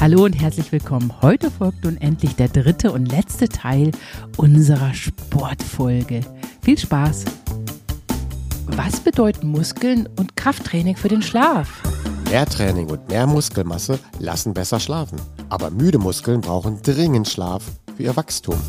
Hallo 0.00 0.24
und 0.24 0.34
herzlich 0.34 0.70
willkommen. 0.70 1.12
Heute 1.22 1.50
folgt 1.50 1.82
nun 1.82 1.96
endlich 1.96 2.36
der 2.36 2.46
dritte 2.46 2.92
und 2.92 3.06
letzte 3.06 3.48
Teil 3.48 3.90
unserer 4.36 4.94
Sportfolge. 4.94 6.20
Viel 6.62 6.78
Spaß! 6.78 7.24
Was 8.66 9.00
bedeuten 9.00 9.48
Muskeln 9.48 10.08
und 10.16 10.36
Krafttraining 10.36 10.94
für 10.94 11.08
den 11.08 11.20
Schlaf? 11.20 11.82
Mehr 12.30 12.46
Training 12.46 12.88
und 12.90 13.08
mehr 13.08 13.26
Muskelmasse 13.26 13.98
lassen 14.20 14.54
besser 14.54 14.78
schlafen. 14.78 15.20
Aber 15.48 15.70
müde 15.70 15.98
Muskeln 15.98 16.42
brauchen 16.42 16.80
dringend 16.80 17.28
Schlaf 17.28 17.64
für 17.96 18.04
ihr 18.04 18.16
Wachstum. 18.16 18.60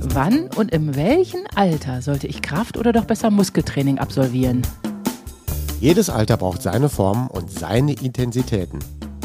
Wann 0.00 0.48
und 0.56 0.72
in 0.72 0.96
welchem 0.96 1.42
Alter 1.54 2.02
sollte 2.02 2.26
ich 2.26 2.42
Kraft- 2.42 2.76
oder 2.76 2.92
doch 2.92 3.04
besser 3.04 3.30
Muskeltraining 3.30 4.00
absolvieren? 4.00 4.62
Jedes 5.78 6.10
Alter 6.10 6.36
braucht 6.36 6.62
seine 6.62 6.88
Formen 6.88 7.28
und 7.28 7.48
seine 7.48 7.92
Intensitäten. 7.92 8.80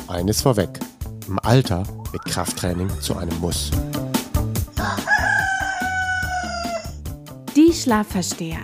Eines 0.08 0.42
vorweg. 0.42 0.80
Im 1.30 1.38
Alter 1.44 1.84
wird 2.12 2.26
Krafttraining 2.26 2.90
zu 3.02 3.16
einem 3.16 3.40
Muss. 3.40 3.70
Die 7.56 7.72
Schlafversteher. 7.72 8.58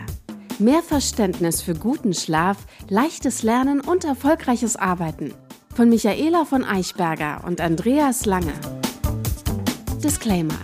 Mehr 0.57 0.81
Verständnis 0.81 1.61
für 1.61 1.75
guten 1.75 2.15
Schlaf, 2.15 2.57
leichtes 2.89 3.43
Lernen 3.43 3.81
und 3.81 4.03
erfolgreiches 4.03 4.77
Arbeiten. 4.77 5.35
Von 5.75 5.89
Michaela 5.89 6.43
von 6.45 6.63
Eichberger 6.63 7.43
und 7.45 7.61
Andreas 7.61 8.25
Lange. 8.25 8.53
Disclaimer. 10.03 10.57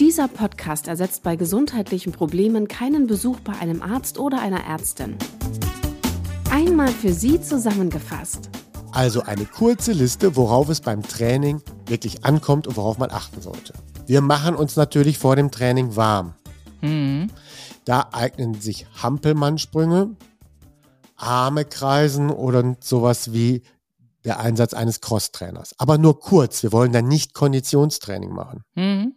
Dieser 0.00 0.28
Podcast 0.28 0.88
ersetzt 0.88 1.22
bei 1.22 1.36
gesundheitlichen 1.36 2.12
Problemen 2.12 2.66
keinen 2.66 3.06
Besuch 3.06 3.40
bei 3.40 3.52
einem 3.58 3.82
Arzt 3.82 4.18
oder 4.18 4.40
einer 4.40 4.64
Ärztin. 4.64 5.16
Einmal 6.50 6.88
für 6.88 7.12
Sie 7.12 7.42
zusammengefasst. 7.42 8.48
Also 8.92 9.22
eine 9.22 9.46
kurze 9.46 9.92
Liste, 9.92 10.36
worauf 10.36 10.68
es 10.68 10.82
beim 10.82 11.02
Training 11.02 11.62
wirklich 11.86 12.26
ankommt 12.26 12.66
und 12.66 12.76
worauf 12.76 12.98
man 12.98 13.10
achten 13.10 13.40
sollte. 13.40 13.72
Wir 14.06 14.20
machen 14.20 14.54
uns 14.54 14.76
natürlich 14.76 15.16
vor 15.16 15.34
dem 15.34 15.50
Training 15.50 15.96
warm. 15.96 16.34
Mhm. 16.82 17.30
Da 17.86 18.10
eignen 18.12 18.60
sich 18.60 18.86
Hampelmannsprünge, 19.02 20.14
Arme 21.16 21.64
kreisen 21.64 22.30
oder 22.30 22.76
sowas 22.80 23.32
wie 23.32 23.62
der 24.26 24.40
Einsatz 24.40 24.74
eines 24.74 25.00
Crosstrainers. 25.00 25.74
Aber 25.78 25.96
nur 25.96 26.20
kurz. 26.20 26.62
Wir 26.62 26.72
wollen 26.72 26.92
dann 26.92 27.08
nicht 27.08 27.32
Konditionstraining 27.32 28.30
machen. 28.30 28.62
Mhm. 28.74 29.14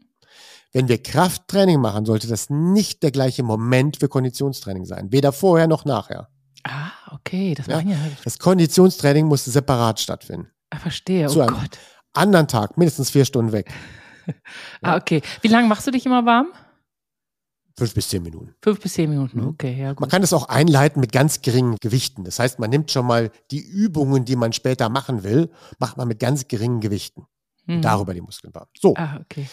Wenn 0.71 0.88
wir 0.88 1.03
Krafttraining 1.03 1.81
machen, 1.81 2.05
sollte 2.05 2.27
das 2.27 2.49
nicht 2.49 3.03
der 3.03 3.11
gleiche 3.11 3.44
Moment 3.44 3.97
für 3.97 4.08
Konditionstraining 4.08 4.86
sein. 4.86 5.11
Weder 5.11 5.33
vorher 5.33 5.67
noch 5.67 5.83
nachher. 5.83 6.30
Ah, 6.67 6.91
okay, 7.11 7.53
das 7.53 7.67
Ja. 7.67 7.81
Das 8.23 8.39
Konditionstraining 8.39 9.25
muss 9.27 9.45
separat 9.45 9.99
stattfinden. 9.99 10.49
Ah, 10.71 10.80
verstehe. 10.80 11.27
Zu 11.27 11.41
Oh 11.44 11.45
Gott. 11.47 11.77
Anderen 12.13 12.47
Tag, 12.47 12.77
mindestens 12.77 13.09
vier 13.09 13.25
Stunden 13.25 13.52
weg. 13.52 13.71
Ah, 14.81 14.95
okay. 14.97 15.21
Wie 15.41 15.47
lange 15.49 15.67
machst 15.67 15.86
du 15.86 15.91
dich 15.91 16.03
immer 16.08 16.25
warm? 16.25 16.47
Fünf 17.77 17.93
bis 17.93 18.09
zehn 18.09 18.23
Minuten. 18.23 18.55
Fünf 18.63 18.80
bis 18.80 18.93
zehn 18.93 19.08
Minuten. 19.09 19.39
Mhm. 19.41 19.47
Okay, 19.49 19.77
ja 19.77 19.88
Man 19.88 19.95
gut. 19.97 20.09
kann 20.09 20.21
das 20.21 20.33
auch 20.33 20.47
einleiten 20.49 20.99
mit 20.99 21.11
ganz 21.11 21.41
geringen 21.41 21.75
Gewichten. 21.80 22.23
Das 22.23 22.39
heißt, 22.39 22.58
man 22.58 22.71
nimmt 22.71 22.89
schon 22.89 23.05
mal 23.05 23.30
die 23.52 23.59
Übungen, 23.59 24.25
die 24.25 24.36
man 24.36 24.52
später 24.53 24.89
machen 24.89 25.23
will, 25.23 25.52
macht 25.77 25.97
man 25.97 26.08
mit 26.08 26.19
ganz 26.19 26.47
geringen 26.47 26.80
Gewichten. 26.80 27.27
Mhm. 27.67 27.83
Darüber 27.83 28.16
die 28.16 28.21
Muskeln 28.21 28.53
warm. 28.55 28.67
So, 28.80 28.95
Ah, 28.95 29.19
okay. 29.21 29.47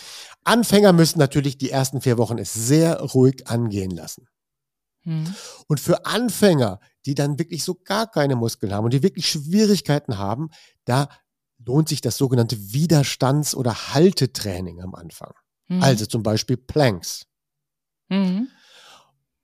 Anfänger 0.44 0.92
müssen 0.94 1.18
natürlich 1.18 1.58
die 1.58 1.70
ersten 1.70 2.00
vier 2.00 2.16
Wochen 2.16 2.38
es 2.38 2.54
sehr 2.54 2.98
ruhig 3.00 3.46
angehen 3.48 3.90
lassen. 3.90 4.26
Mhm. 5.04 5.34
Und 5.68 5.80
für 5.80 6.06
Anfänger, 6.06 6.80
die 7.06 7.14
dann 7.14 7.38
wirklich 7.38 7.64
so 7.64 7.74
gar 7.74 8.10
keine 8.10 8.36
Muskeln 8.36 8.72
haben 8.72 8.84
und 8.84 8.92
die 8.92 9.02
wirklich 9.02 9.28
Schwierigkeiten 9.28 10.18
haben, 10.18 10.50
da 10.84 11.08
lohnt 11.64 11.88
sich 11.88 12.00
das 12.00 12.16
sogenannte 12.16 12.56
Widerstands- 12.56 13.54
oder 13.54 13.94
Haltetraining 13.94 14.80
am 14.80 14.94
Anfang. 14.94 15.32
Mhm. 15.68 15.82
Also 15.82 16.06
zum 16.06 16.22
Beispiel 16.22 16.56
Planks. 16.56 17.26
Mhm. 18.08 18.48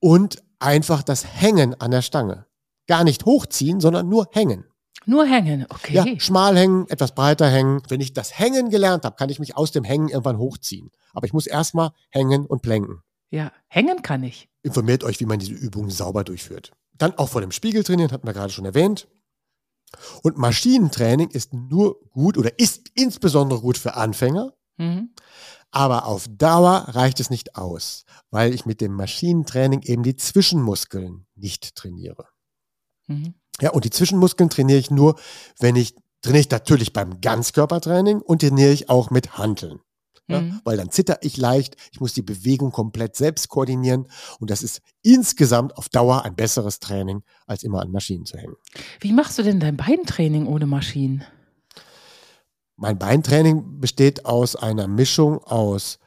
Und 0.01 0.43
einfach 0.59 1.03
das 1.03 1.25
Hängen 1.25 1.81
an 1.81 1.91
der 1.91 2.03
Stange. 2.03 2.47
Gar 2.87 3.05
nicht 3.05 3.25
hochziehen, 3.25 3.81
sondern 3.81 4.09
nur 4.09 4.29
hängen. 4.33 4.65
Nur 5.07 5.25
hängen, 5.25 5.65
okay. 5.71 5.95
Ja, 5.95 6.05
schmal 6.19 6.57
hängen, 6.57 6.87
etwas 6.89 7.15
breiter 7.15 7.49
hängen. 7.49 7.83
Wenn 7.89 8.01
ich 8.01 8.13
das 8.13 8.39
Hängen 8.39 8.69
gelernt 8.69 9.05
habe, 9.05 9.17
kann 9.17 9.31
ich 9.31 9.39
mich 9.39 9.57
aus 9.57 9.73
dem 9.73 9.85
Hängen 9.85 10.09
irgendwann 10.09 10.39
hochziehen. 10.39 10.91
Aber 11.15 11.27
ich 11.27 11.33
muss 11.33 11.47
erstmal 11.47 11.93
hängen 12.11 12.45
und 12.45 12.63
planken. 12.63 13.03
Ja, 13.31 13.53
hängen 13.69 14.03
kann 14.03 14.23
ich. 14.23 14.49
Informiert 14.63 15.05
euch, 15.05 15.21
wie 15.21 15.27
man 15.27 15.39
diese 15.39 15.53
Übungen 15.53 15.91
sauber 15.91 16.25
durchführt. 16.25 16.73
Dann 16.93 17.17
auch 17.19 17.29
vor 17.29 17.41
dem 17.41 17.53
Spiegel 17.53 17.85
trainieren, 17.85 18.11
hatten 18.11 18.27
wir 18.27 18.33
gerade 18.35 18.53
schon 18.53 18.65
erwähnt. 18.65 19.09
Und 20.23 20.37
Maschinentraining 20.37 21.31
ist 21.31 21.53
nur 21.55 22.01
gut 22.11 22.37
oder 22.37 22.59
ist 22.59 22.91
insbesondere 22.95 23.61
gut 23.61 23.79
für 23.79 23.95
Anfänger, 23.95 24.53
Mhm. 24.77 25.11
aber 25.71 26.07
auf 26.07 26.27
Dauer 26.31 26.85
reicht 26.89 27.21
es 27.21 27.31
nicht 27.31 27.57
aus, 27.57 28.05
weil 28.31 28.55
ich 28.55 28.67
mit 28.67 28.81
dem 28.81 28.93
Maschinentraining 28.93 29.83
eben 29.83 30.03
die 30.03 30.17
Zwischenmuskeln 30.17 31.27
nicht 31.35 31.75
trainiere. 31.75 32.29
Mhm. 33.07 33.35
Ja, 33.61 33.71
und 33.71 33.85
die 33.85 33.91
Zwischenmuskeln 33.91 34.51
trainiere 34.51 34.79
ich 34.79 34.91
nur, 34.91 35.19
wenn 35.59 35.75
ich 35.77 35.95
trainiere 36.21 36.41
ich 36.41 36.51
natürlich 36.51 36.93
beim 36.93 37.21
Ganzkörpertraining 37.21 38.21
und 38.21 38.41
trainiere 38.41 38.73
ich 38.73 38.91
auch 38.91 39.11
mit 39.11 39.39
Hanteln. 39.39 39.81
Ja, 40.29 40.41
Mhm. 40.43 40.61
Weil 40.65 40.77
dann 40.77 40.91
zitter 40.91 41.19
ich 41.23 41.37
leicht, 41.39 41.77
ich 41.91 42.01
muss 42.01 42.13
die 42.13 42.23
Bewegung 42.23 42.71
komplett 42.71 43.17
selbst 43.17 43.49
koordinieren 43.49 44.07
und 44.41 44.51
das 44.51 44.63
ist 44.63 44.83
insgesamt 45.03 45.77
auf 45.79 45.89
Dauer 45.89 46.25
ein 46.25 46.37
besseres 46.37 46.81
Training, 46.81 47.23
als 47.47 47.63
immer 47.63 47.81
an 47.81 47.91
Maschinen 47.91 48.27
zu 48.27 48.37
hängen. 48.37 48.55
Wie 49.01 49.13
machst 49.15 49.39
du 49.39 49.43
denn 49.43 49.59
dein 49.59 49.77
Beintraining 49.79 50.47
ohne 50.47 50.67
Maschinen? 50.67 51.25
Mein 52.77 52.99
Beintraining 52.99 53.81
besteht 53.81 54.25
aus 54.27 54.55
einer 54.55 54.87
Mischung 54.87 55.39
aus 55.43 55.99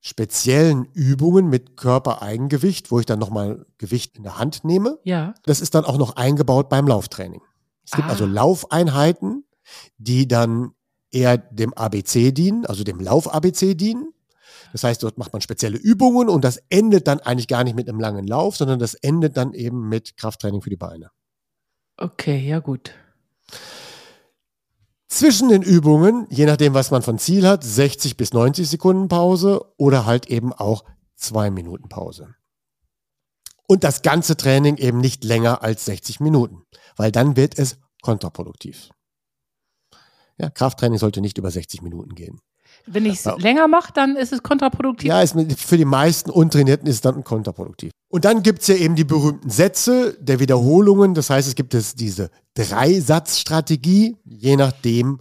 speziellen 0.00 0.84
Übungen 0.92 1.48
mit 1.48 1.76
Körpereigengewicht, 1.76 2.90
wo 2.90 2.98
ich 2.98 3.06
dann 3.06 3.20
nochmal 3.20 3.64
Gewicht 3.78 4.16
in 4.16 4.24
der 4.24 4.38
Hand 4.38 4.64
nehme. 4.64 4.98
Ja. 5.04 5.34
Das 5.44 5.60
ist 5.60 5.74
dann 5.76 5.84
auch 5.84 5.96
noch 5.96 6.16
eingebaut 6.16 6.68
beim 6.68 6.88
Lauftraining. 6.88 7.40
Es 7.84 7.92
gibt 7.92 8.08
Ah. 8.08 8.10
also 8.10 8.26
Laufeinheiten, 8.26 9.44
die 9.98 10.26
dann 10.26 10.72
eher 11.12 11.38
dem 11.38 11.72
ABC 11.74 12.32
dienen, 12.32 12.66
also 12.66 12.84
dem 12.84 12.98
Lauf-ABC 13.00 13.74
dienen. 13.74 14.12
Das 14.72 14.84
heißt, 14.84 15.02
dort 15.02 15.18
macht 15.18 15.32
man 15.32 15.42
spezielle 15.42 15.76
Übungen 15.76 16.28
und 16.28 16.42
das 16.42 16.58
endet 16.70 17.06
dann 17.06 17.20
eigentlich 17.20 17.48
gar 17.48 17.62
nicht 17.62 17.76
mit 17.76 17.88
einem 17.88 18.00
langen 18.00 18.26
Lauf, 18.26 18.56
sondern 18.56 18.78
das 18.78 18.94
endet 18.94 19.36
dann 19.36 19.52
eben 19.52 19.88
mit 19.88 20.16
Krafttraining 20.16 20.62
für 20.62 20.70
die 20.70 20.76
Beine. 20.76 21.10
Okay, 21.98 22.38
ja 22.48 22.58
gut. 22.58 22.92
Zwischen 25.08 25.50
den 25.50 25.60
Übungen, 25.60 26.26
je 26.30 26.46
nachdem, 26.46 26.72
was 26.72 26.90
man 26.90 27.02
von 27.02 27.18
Ziel 27.18 27.46
hat, 27.46 27.62
60 27.62 28.16
bis 28.16 28.32
90 28.32 28.68
Sekunden 28.68 29.08
Pause 29.08 29.60
oder 29.76 30.06
halt 30.06 30.28
eben 30.28 30.54
auch 30.54 30.84
zwei 31.16 31.50
Minuten 31.50 31.90
Pause. 31.90 32.34
Und 33.66 33.84
das 33.84 34.00
ganze 34.00 34.38
Training 34.38 34.78
eben 34.78 34.98
nicht 34.98 35.22
länger 35.22 35.62
als 35.62 35.84
60 35.84 36.20
Minuten, 36.20 36.62
weil 36.96 37.12
dann 37.12 37.36
wird 37.36 37.58
es 37.58 37.78
kontraproduktiv. 38.00 38.88
Ja, 40.38 40.50
Krafttraining 40.50 40.98
sollte 40.98 41.20
nicht 41.20 41.38
über 41.38 41.50
60 41.50 41.82
Minuten 41.82 42.14
gehen. 42.14 42.38
Wenn 42.86 43.06
ich 43.06 43.14
es 43.14 43.24
Ja. 43.24 43.36
länger 43.36 43.68
mache, 43.68 43.92
dann 43.92 44.16
ist 44.16 44.32
es 44.32 44.42
kontraproduktiv. 44.42 45.08
Ja, 45.08 45.20
ist 45.22 45.36
für 45.60 45.76
die 45.76 45.84
meisten 45.84 46.30
Untrainierten 46.30 46.88
ist 46.88 46.96
es 46.96 47.00
dann 47.00 47.22
kontraproduktiv. 47.22 47.92
Und 48.08 48.24
dann 48.24 48.42
gibt's 48.42 48.66
ja 48.66 48.74
eben 48.74 48.96
die 48.96 49.04
berühmten 49.04 49.50
Sätze 49.50 50.16
der 50.20 50.40
Wiederholungen. 50.40 51.14
Das 51.14 51.30
heißt, 51.30 51.46
es 51.48 51.54
gibt 51.54 51.74
es 51.74 51.94
diese 51.94 52.30
Dreisatzstrategie. 52.54 54.16
Je 54.24 54.56
nachdem 54.56 55.20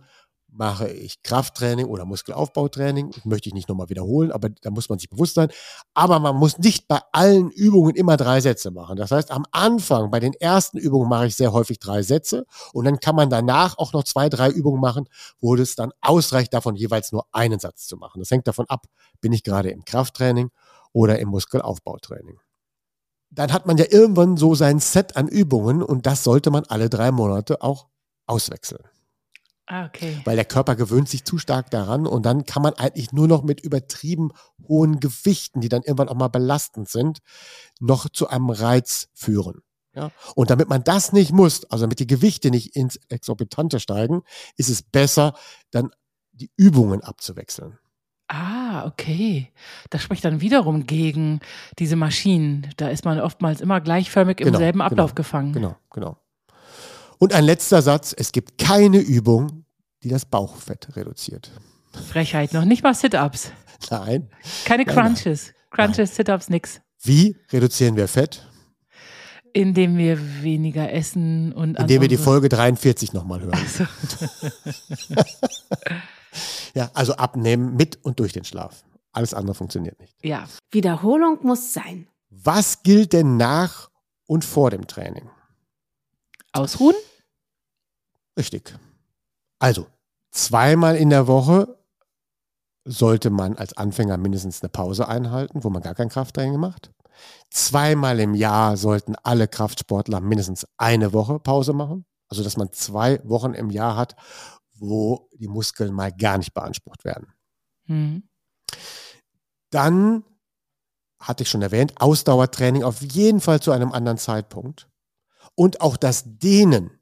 mache 0.62 0.88
ich 0.92 1.24
Krafttraining 1.24 1.88
oder 1.88 2.06
Muskelaufbautraining. 2.06 3.10
Das 3.10 3.26
möchte 3.26 3.50
ich 3.50 3.56
nicht 3.56 3.68
nochmal 3.68 3.90
wiederholen, 3.90 4.32
aber 4.32 4.50
da 4.50 4.70
muss 4.70 4.90
man 4.90 5.00
sich 5.00 5.10
bewusst 5.10 5.34
sein. 5.34 5.50
Aber 5.96 6.20
man 6.20 6.36
muss 6.36 6.60
nicht 6.60 6.88
bei 6.88 7.00
allen 7.14 7.50
Übungen 7.50 7.96
immer 7.96 8.16
drei 8.16 8.42
Sätze 8.42 8.70
machen. 8.70 8.96
Das 8.96 9.10
heißt, 9.10 9.32
am 9.32 9.48
Anfang, 9.50 10.12
bei 10.12 10.20
den 10.20 10.36
ersten 10.36 10.78
Übungen 10.78 11.10
mache 11.10 11.26
ich 11.26 11.36
sehr 11.36 11.52
häufig 11.52 11.80
drei 11.80 12.04
Sätze 12.04 12.46
und 12.74 12.86
dann 12.86 13.00
kann 13.00 13.16
man 13.16 13.32
danach 13.32 13.80
auch 13.80 13.92
noch 13.94 14.04
zwei, 14.04 14.30
drei 14.30 14.52
Übungen 14.52 14.80
machen, 14.80 15.10
wo 15.40 15.56
es 15.56 15.76
dann 15.76 15.94
ausreicht, 16.00 16.54
davon 16.54 16.76
jeweils 16.76 17.12
nur 17.12 17.26
einen 17.32 17.60
Satz 17.60 17.88
zu 17.88 17.98
machen. 17.98 18.20
Das 18.20 18.30
hängt 18.30 18.48
davon 18.48 18.68
ab, 18.70 18.86
bin 19.20 19.34
ich 19.34 19.42
gerade 19.42 19.72
im 19.72 19.84
Krafttraining 19.84 20.52
oder 20.94 21.18
im 21.18 21.30
Muskelaufbautraining. 21.30 22.40
Dann 23.32 23.52
hat 23.52 23.66
man 23.66 23.78
ja 23.78 23.86
irgendwann 23.90 24.38
so 24.38 24.54
sein 24.54 24.78
Set 24.78 25.18
an 25.18 25.28
Übungen 25.28 25.82
und 25.82 26.06
das 26.06 26.24
sollte 26.24 26.52
man 26.52 26.66
alle 26.66 26.88
drei 26.88 27.10
Monate 27.10 27.64
auch 27.64 27.88
auswechseln. 28.28 28.91
Ah, 29.72 29.86
okay. 29.86 30.20
Weil 30.26 30.36
der 30.36 30.44
Körper 30.44 30.76
gewöhnt 30.76 31.08
sich 31.08 31.24
zu 31.24 31.38
stark 31.38 31.72
daran 31.72 32.06
und 32.06 32.26
dann 32.26 32.46
kann 32.46 32.62
man 32.62 32.74
eigentlich 32.74 33.14
nur 33.14 33.30
noch 33.30 33.42
mit 33.42 33.62
übertrieben 33.62 34.32
hohen 34.68 35.00
Gewichten, 35.00 35.62
die 35.62 35.70
dann 35.70 35.82
irgendwann 35.84 36.10
auch 36.10 36.16
mal 36.16 36.28
belastend 36.28 36.90
sind, 36.90 37.20
noch 37.80 38.10
zu 38.10 38.28
einem 38.28 38.50
Reiz 38.50 39.08
führen. 39.14 39.62
Ja? 39.96 40.12
Und 40.36 40.50
damit 40.50 40.68
man 40.68 40.84
das 40.84 41.14
nicht 41.14 41.32
muss, 41.32 41.64
also 41.72 41.86
damit 41.86 42.00
die 42.00 42.08
Gewichte 42.08 42.52
nicht 42.52 42.76
ins 42.76 43.00
Exorbitante 43.08 43.80
steigen, 43.80 44.24
ist 44.58 44.68
es 44.68 44.84
besser, 44.84 45.36
dann 45.72 45.92
die 46.34 46.52
Übungen 46.58 47.02
abzuwechseln. 47.02 47.80
Ah, 48.28 48.86
okay. 48.88 49.54
Das 49.90 50.02
spricht 50.02 50.26
dann 50.26 50.42
wiederum 50.42 50.86
gegen 50.86 51.40
diese 51.80 51.96
Maschinen. 51.96 52.68
Da 52.76 52.90
ist 52.90 53.06
man 53.06 53.22
oftmals 53.22 53.62
immer 53.62 53.80
gleichförmig 53.80 54.42
im 54.42 54.48
Genau, 54.48 54.60
selben 54.60 54.82
Ablauf 54.82 55.12
genau, 55.12 55.16
gefangen. 55.16 55.54
Genau, 55.54 55.78
genau. 55.92 56.18
Und 57.20 57.34
ein 57.34 57.44
letzter 57.44 57.84
Satz, 57.84 58.16
es 58.18 58.32
gibt 58.32 58.58
keine 58.58 58.98
Übung, 58.98 59.61
die 60.04 60.10
das 60.10 60.26
Bauchfett 60.26 60.96
reduziert. 60.96 61.52
Frechheit, 62.10 62.54
noch 62.54 62.66
nicht 62.66 62.84
mal 62.84 62.94
Sit-Ups. 62.94 63.52
Nein. 63.90 64.30
Keine 64.66 64.86
Crunches. 64.86 65.54
Crunches, 65.72 66.16
Sit-Ups, 66.16 66.50
nix. 66.50 66.82
Wie 67.02 67.36
reduzieren 67.52 67.96
wir 67.96 68.08
Fett? 68.08 68.48
Indem 69.54 69.98
wir 69.98 70.42
weniger 70.44 70.92
essen 70.94 71.52
und 71.52 71.78
Indem 71.78 72.02
wir 72.02 72.08
die 72.08 72.18
Folge 72.18 72.48
43 72.48 73.12
nochmal 73.14 73.42
hören. 73.42 73.54
Also, 73.54 73.86
Ja, 76.74 76.90
also 76.94 77.16
abnehmen 77.16 77.76
mit 77.76 78.00
und 78.04 78.20
durch 78.20 78.32
den 78.34 78.46
Schlaf. 78.46 78.84
Alles 79.12 79.34
andere 79.34 79.56
funktioniert 79.56 80.00
nicht. 80.00 80.16
ja, 80.24 80.48
Wiederholung 80.72 81.40
muss 81.44 81.74
sein. 81.74 82.08
Was 82.30 82.82
gilt 82.84 83.12
denn 83.12 83.36
nach 83.36 83.90
und 84.26 84.46
vor 84.46 84.70
dem 84.72 84.88
Training? 84.88 85.30
ausruhen? 86.54 86.96
Richtig. 88.38 88.74
Also, 89.62 89.86
zweimal 90.32 90.96
in 90.96 91.12
der 91.12 91.28
Woche 91.28 91.78
sollte 92.84 93.30
man 93.30 93.58
als 93.58 93.78
Anfänger 93.78 94.18
mindestens 94.18 94.64
eine 94.64 94.70
Pause 94.70 95.08
einhalten, 95.08 95.64
wo 95.64 95.70
man 95.70 95.84
gar 95.84 95.94
kein 95.94 96.10
Krafttraining 96.10 96.60
macht. 96.60 96.92
Zweimal 97.52 98.20
im 98.20 98.34
Jahr 98.34 98.76
sollten 98.76 99.16
alle 99.22 99.48
Kraftsportler 99.48 100.20
mindestens 100.20 100.66
eine 100.78 101.14
Woche 101.14 101.38
Pause 101.38 101.74
machen. 101.74 102.06
Also, 102.28 102.44
dass 102.44 102.58
man 102.58 102.72
zwei 102.72 103.22
Wochen 103.24 103.54
im 103.54 103.70
Jahr 103.70 103.96
hat, 103.98 104.16
wo 104.74 105.30
die 105.34 105.48
Muskeln 105.48 105.94
mal 105.94 106.12
gar 106.12 106.40
nicht 106.40 106.56
beansprucht 106.56 107.06
werden. 107.06 107.32
Hm. 107.86 108.24
Dann 109.70 110.24
hatte 111.20 111.44
ich 111.44 111.50
schon 111.52 111.62
erwähnt, 111.62 112.02
Ausdauertraining 112.02 112.82
auf 112.82 113.04
jeden 113.04 113.42
Fall 113.42 113.60
zu 113.60 113.72
einem 113.72 113.92
anderen 113.92 114.18
Zeitpunkt. 114.18 114.90
Und 115.54 115.82
auch 115.82 115.98
das 115.98 116.24
Dehnen, 116.26 117.01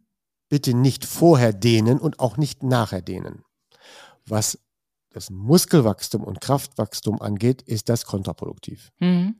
bitte 0.49 0.73
nicht 0.73 1.05
vorher 1.05 1.53
dehnen 1.53 1.99
und 1.99 2.19
auch 2.19 2.37
nicht 2.37 2.63
nachher 2.63 3.01
dehnen. 3.01 3.43
Was 4.25 4.59
das 5.11 5.29
Muskelwachstum 5.29 6.23
und 6.23 6.41
Kraftwachstum 6.41 7.21
angeht, 7.21 7.61
ist 7.63 7.89
das 7.89 8.05
kontraproduktiv. 8.05 8.91
Hm. 8.97 9.35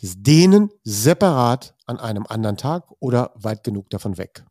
Das 0.00 0.14
Dehnen 0.16 0.70
separat 0.84 1.74
an 1.86 1.98
einem 1.98 2.26
anderen 2.26 2.56
Tag 2.56 2.90
oder 3.00 3.32
weit 3.34 3.64
genug 3.64 3.90
davon 3.90 4.16
weg. 4.16 4.44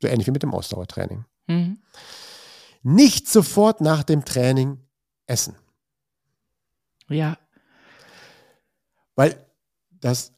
So 0.00 0.08
ähnlich 0.08 0.26
wie 0.26 0.32
mit 0.32 0.42
dem 0.42 0.54
Ausdauertraining. 0.54 1.24
Hm. 1.46 1.82
Nicht 2.82 3.28
sofort 3.28 3.80
nach 3.80 4.02
dem 4.02 4.24
Training 4.24 4.78
essen. 5.26 5.56
Ja, 7.08 7.36
Weil 9.16 9.44
das 9.90 10.32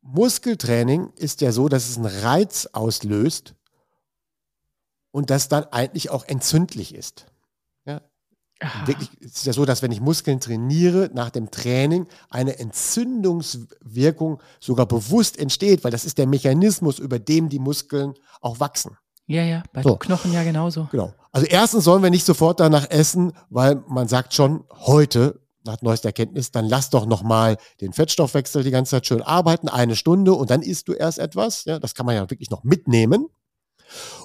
Muskeltraining 0.00 1.12
ist 1.16 1.42
ja 1.42 1.52
so, 1.52 1.68
dass 1.68 1.88
es 1.88 1.96
einen 1.96 2.06
Reiz 2.06 2.66
auslöst 2.72 3.54
und 5.14 5.30
das 5.30 5.46
dann 5.48 5.62
eigentlich 5.70 6.10
auch 6.10 6.24
entzündlich 6.26 6.92
ist. 6.92 7.26
Ja, 7.86 8.00
wirklich 8.84 9.10
es 9.20 9.36
ist 9.36 9.46
ja 9.46 9.52
so, 9.52 9.64
dass 9.64 9.80
wenn 9.80 9.92
ich 9.92 10.00
Muskeln 10.00 10.40
trainiere, 10.40 11.08
nach 11.14 11.30
dem 11.30 11.52
Training 11.52 12.08
eine 12.30 12.58
Entzündungswirkung 12.58 14.40
sogar 14.58 14.86
bewusst 14.86 15.38
entsteht, 15.38 15.84
weil 15.84 15.92
das 15.92 16.04
ist 16.04 16.18
der 16.18 16.26
Mechanismus, 16.26 16.98
über 16.98 17.20
dem 17.20 17.48
die 17.48 17.60
Muskeln 17.60 18.14
auch 18.40 18.58
wachsen. 18.58 18.96
Ja, 19.26 19.44
ja, 19.44 19.62
bei 19.72 19.82
So. 19.82 19.96
Knochen 19.96 20.32
ja 20.32 20.42
genauso. 20.42 20.88
Genau. 20.90 21.14
Also 21.30 21.46
erstens 21.46 21.84
sollen 21.84 22.02
wir 22.02 22.10
nicht 22.10 22.26
sofort 22.26 22.58
danach 22.58 22.90
essen, 22.90 23.32
weil 23.50 23.84
man 23.86 24.08
sagt 24.08 24.34
schon 24.34 24.64
heute 24.72 25.40
nach 25.64 25.80
neuester 25.80 26.08
Erkenntnis, 26.08 26.50
dann 26.50 26.66
lass 26.66 26.90
doch 26.90 27.06
noch 27.06 27.22
mal 27.22 27.56
den 27.80 27.92
Fettstoffwechsel 27.92 28.64
die 28.64 28.72
ganze 28.72 28.90
Zeit 28.90 29.06
schön 29.06 29.22
arbeiten, 29.22 29.68
eine 29.68 29.94
Stunde 29.94 30.32
und 30.32 30.50
dann 30.50 30.62
isst 30.62 30.88
du 30.88 30.92
erst 30.92 31.20
etwas. 31.20 31.64
Ja, 31.66 31.78
das 31.78 31.94
kann 31.94 32.04
man 32.04 32.16
ja 32.16 32.28
wirklich 32.28 32.50
noch 32.50 32.64
mitnehmen. 32.64 33.28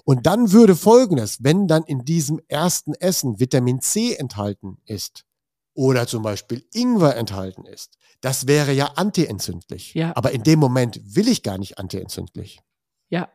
Und 0.03 0.25
dann 0.25 0.51
würde 0.51 0.75
Folgendes, 0.75 1.43
wenn 1.43 1.67
dann 1.67 1.83
in 1.83 2.05
diesem 2.05 2.39
ersten 2.47 2.93
Essen 2.93 3.39
Vitamin 3.39 3.81
C 3.81 4.15
enthalten 4.15 4.77
ist 4.85 5.25
oder 5.73 6.07
zum 6.07 6.23
Beispiel 6.23 6.65
Ingwer 6.73 7.15
enthalten 7.15 7.65
ist, 7.65 7.97
das 8.21 8.47
wäre 8.47 8.73
ja 8.73 8.91
antientzündlich. 8.95 9.93
Ja. 9.93 10.15
Aber 10.15 10.31
in 10.31 10.43
dem 10.43 10.59
Moment 10.59 10.99
will 11.15 11.27
ich 11.27 11.43
gar 11.43 11.57
nicht 11.57 11.77
antientzündlich 11.77 12.59
Ja, 13.09 13.29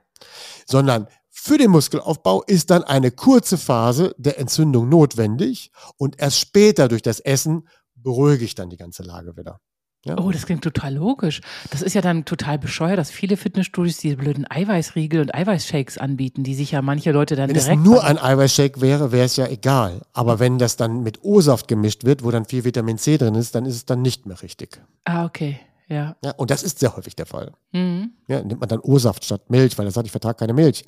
sondern 0.67 1.09
für 1.31 1.59
den 1.59 1.71
Muskelaufbau 1.71 2.43
ist 2.45 2.71
dann 2.71 2.85
eine 2.85 3.11
kurze 3.11 3.59
Phase 3.59 4.15
der 4.19 4.39
Entzündung 4.39 4.89
notwendig 4.89 5.73
und 5.97 6.19
erst 6.21 6.39
später 6.39 6.89
durch 6.89 7.03
das 7.03 7.21
Essen 7.21 7.69
beruhige 7.95 8.45
ich 8.45 8.55
dann 8.55 8.71
die 8.71 8.77
ganze 8.77 9.03
Lage 9.03 9.37
wieder. 9.37 9.61
Ja? 10.05 10.19
Oh, 10.19 10.31
das 10.31 10.45
klingt 10.45 10.63
total 10.63 10.95
logisch. 10.95 11.41
Das 11.71 11.81
ist 11.81 11.95
ja 11.95 12.03
dann 12.03 12.25
total 12.25 12.59
bescheuert, 12.59 12.99
dass 12.99 13.11
viele 13.11 13.37
Fitnessstudios 13.37 13.97
diese 13.99 14.17
blöden 14.17 14.47
Eiweißriegel 14.49 15.21
und 15.21 15.35
Eiweißshakes 15.35 15.99
anbieten, 15.99 16.45
die 16.45 16.55
sich 16.55 16.73
ja 16.73 16.83
manche 16.83 17.11
Leute 17.13 17.37
dann 17.37 17.49
wenn 17.49 17.57
es 17.57 17.65
direkt. 17.65 17.83
nur 17.83 18.05
ein 18.05 18.19
Eiweißshake 18.19 18.81
wäre, 18.81 19.13
wäre 19.13 19.25
es 19.25 19.37
ja 19.37 19.47
egal. 19.47 20.03
Aber 20.13 20.39
wenn 20.39 20.59
das 20.59 20.77
dann 20.77 21.03
mit 21.03 21.25
O-Saft 21.25 21.69
gemischt 21.69 22.05
wird, 22.05 22.23
wo 22.23 22.31
dann 22.31 22.45
viel 22.45 22.65
Vitamin 22.65 22.99
C 22.99 23.17
drin 23.17 23.35
ist, 23.35 23.55
dann 23.55 23.65
ist 23.65 23.77
es 23.77 23.85
dann 23.87 24.03
nicht 24.03 24.27
mehr 24.27 24.41
richtig. 24.43 24.81
ah, 25.05 25.25
okay. 25.25 25.59
Ja. 25.87 26.17
Ja? 26.25 26.33
Und 26.33 26.51
das 26.51 26.63
ist 26.63 26.79
sehr 26.79 26.97
häufig 26.97 27.15
der 27.15 27.27
Fall. 27.27 27.53
Mhm. 27.73 28.13
Ja, 28.27 28.43
nimmt 28.43 28.61
man 28.61 28.69
dann 28.69 28.81
O-Saft 28.81 29.25
statt 29.25 29.51
Milch, 29.51 29.77
weil 29.77 29.87
er 29.87 29.93
sagt, 29.93 30.07
ich 30.07 30.13
vertrage 30.13 30.37
keine 30.37 30.55
Milch. 30.55 30.85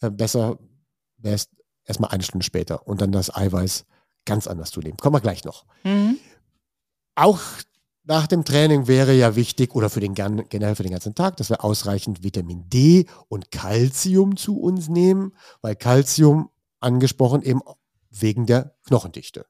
Äh, 0.00 0.10
besser 0.10 0.58
wäre 1.18 1.36
es 1.36 1.48
erstmal 1.84 2.10
eine 2.10 2.22
Stunde 2.22 2.44
später 2.44 2.86
und 2.86 3.00
dann 3.00 3.12
das 3.12 3.34
Eiweiß 3.34 3.84
ganz 4.24 4.46
anders 4.46 4.70
zu 4.70 4.80
nehmen. 4.80 4.96
Kommen 4.96 5.14
wir 5.14 5.20
gleich 5.20 5.44
noch. 5.44 5.64
Mhm. 5.84 6.18
auch 7.14 7.40
nach 8.04 8.26
dem 8.26 8.44
Training 8.44 8.86
wäre 8.86 9.14
ja 9.14 9.34
wichtig 9.34 9.74
oder 9.74 9.88
für 9.88 10.00
den 10.00 10.14
generell 10.14 10.74
für 10.74 10.82
den 10.82 10.92
ganzen 10.92 11.14
Tag, 11.14 11.38
dass 11.38 11.48
wir 11.48 11.64
ausreichend 11.64 12.22
Vitamin 12.22 12.68
D 12.68 13.06
und 13.28 13.50
Calcium 13.50 14.36
zu 14.36 14.60
uns 14.60 14.88
nehmen, 14.88 15.34
weil 15.62 15.74
Calcium 15.74 16.50
angesprochen 16.80 17.42
eben 17.42 17.62
wegen 18.10 18.46
der 18.46 18.76
Knochendichte. 18.86 19.46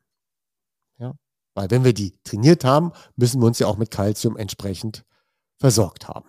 Ja? 0.99 1.15
Weil 1.55 1.71
wenn 1.71 1.85
wir 1.85 1.93
die 1.93 2.17
trainiert 2.23 2.65
haben, 2.65 2.93
müssen 3.17 3.41
wir 3.41 3.47
uns 3.47 3.59
ja 3.59 3.67
auch 3.67 3.77
mit 3.77 3.91
Calcium 3.91 4.37
entsprechend 4.37 5.05
versorgt 5.59 6.07
haben. 6.07 6.29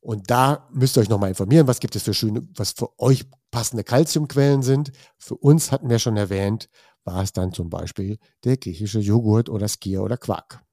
Und 0.00 0.30
da 0.30 0.68
müsst 0.72 0.96
ihr 0.96 1.00
euch 1.00 1.08
nochmal 1.08 1.30
informieren, 1.30 1.66
was 1.66 1.80
gibt 1.80 1.96
es 1.96 2.04
für 2.04 2.14
schöne, 2.14 2.46
was 2.54 2.70
für 2.70 2.98
euch 2.98 3.24
passende 3.50 3.84
Calciumquellen 3.84 4.62
sind. 4.62 4.92
Für 5.18 5.34
uns 5.34 5.72
hatten 5.72 5.90
wir 5.90 5.98
schon 5.98 6.16
erwähnt, 6.16 6.70
war 7.04 7.22
es 7.22 7.32
dann 7.32 7.52
zum 7.52 7.70
Beispiel 7.70 8.18
der 8.44 8.56
griechische 8.56 9.00
Joghurt 9.00 9.48
oder 9.48 9.68
Skier 9.68 10.02
oder 10.02 10.16
Quark. 10.16 10.65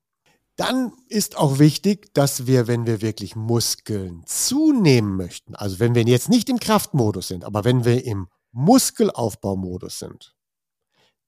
Dann 0.55 0.91
ist 1.09 1.37
auch 1.37 1.57
wichtig, 1.57 2.13
dass 2.13 2.45
wir, 2.45 2.67
wenn 2.67 2.85
wir 2.85 3.01
wirklich 3.01 3.35
Muskeln 3.35 4.23
zunehmen 4.25 5.15
möchten, 5.15 5.55
also 5.55 5.79
wenn 5.79 5.95
wir 5.95 6.03
jetzt 6.03 6.29
nicht 6.29 6.47
im 6.49 6.59
Kraftmodus 6.59 7.27
sind, 7.27 7.43
aber 7.43 7.63
wenn 7.63 7.85
wir 7.85 8.05
im 8.05 8.27
Muskelaufbaumodus 8.51 9.97
sind, 9.97 10.35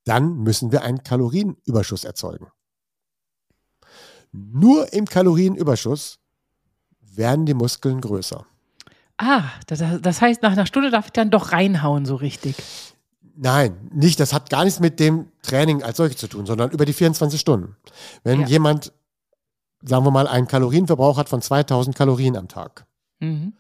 dann 0.04 0.38
müssen 0.38 0.72
wir 0.72 0.84
einen 0.84 1.02
Kalorienüberschuss 1.04 2.04
erzeugen. 2.04 2.48
Nur 4.32 4.94
im 4.94 5.06
Kalorienüberschuss 5.06 6.20
werden 7.02 7.46
die 7.48 7.54
Muskeln 7.56 8.02
größer. 8.02 8.46
Ah, 9.18 9.46
das, 9.66 9.82
das 10.02 10.22
heißt, 10.22 10.42
nach 10.44 10.52
einer 10.52 10.66
Stunde 10.66 10.92
darf 10.92 11.06
ich 11.08 11.14
dann 11.14 11.32
doch 11.32 11.52
reinhauen, 11.52 12.06
so 12.06 12.16
richtig. 12.16 12.56
Nein, 13.38 13.90
nicht. 13.94 14.20
Das 14.20 14.34
hat 14.34 14.50
gar 14.50 14.64
nichts 14.66 14.80
mit 14.80 15.00
dem 15.00 15.32
Training 15.42 15.84
als 15.84 15.98
solches 15.98 16.18
zu 16.18 16.28
tun, 16.28 16.46
sondern 16.46 16.72
über 16.72 16.86
die 16.86 16.94
24 16.94 17.40
Stunden. 17.40 17.76
Wenn 18.24 18.42
Ja. 18.42 18.48
jemand, 18.48 18.94
sagen 19.88 20.06
wir 20.06 20.12
mal, 20.12 20.28
einen 20.28 20.48
Kalorienverbrauch 20.48 21.18
hat 21.18 21.30
von 21.30 21.42
2000 21.42 21.96
Kalorien 21.96 22.36
am 22.36 22.48
Tag 22.48 22.86
Mhm. 23.20 23.54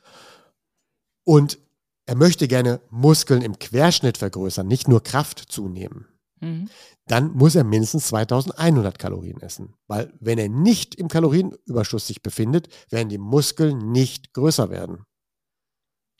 und 1.23 1.59
er 2.07 2.15
möchte 2.15 2.47
gerne 2.47 2.81
Muskeln 2.91 3.41
im 3.41 3.57
Querschnitt 3.57 4.17
vergrößern, 4.17 4.67
nicht 4.67 4.87
nur 4.87 5.01
Kraft 5.01 5.39
zunehmen, 5.39 6.05
Mhm. 6.41 6.69
dann 7.07 7.31
muss 7.33 7.55
er 7.55 7.63
mindestens 7.63 8.07
2100 8.07 8.99
Kalorien 8.99 9.39
essen. 9.41 9.73
Weil 9.87 10.13
wenn 10.19 10.37
er 10.37 10.49
nicht 10.49 10.95
im 10.95 11.07
Kalorienüberschuss 11.07 12.07
sich 12.07 12.21
befindet, 12.21 12.67
werden 12.89 13.09
die 13.09 13.17
Muskeln 13.17 13.91
nicht 13.91 14.33
größer 14.33 14.69
werden. 14.69 15.05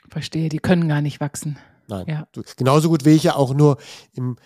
Verstehe, 0.09 0.50
die 0.50 0.59
können 0.59 0.88
gar 0.88 1.01
nicht 1.01 1.19
wachsen. 1.19 1.57
Nein. 1.88 2.05
Ja. 2.07 2.27
Genauso 2.57 2.89
gut 2.89 3.05
wie 3.05 3.12
ich 3.12 3.24
ja 3.24 3.35
auch 3.35 3.53
nur 3.53 3.77
im, 4.13 4.38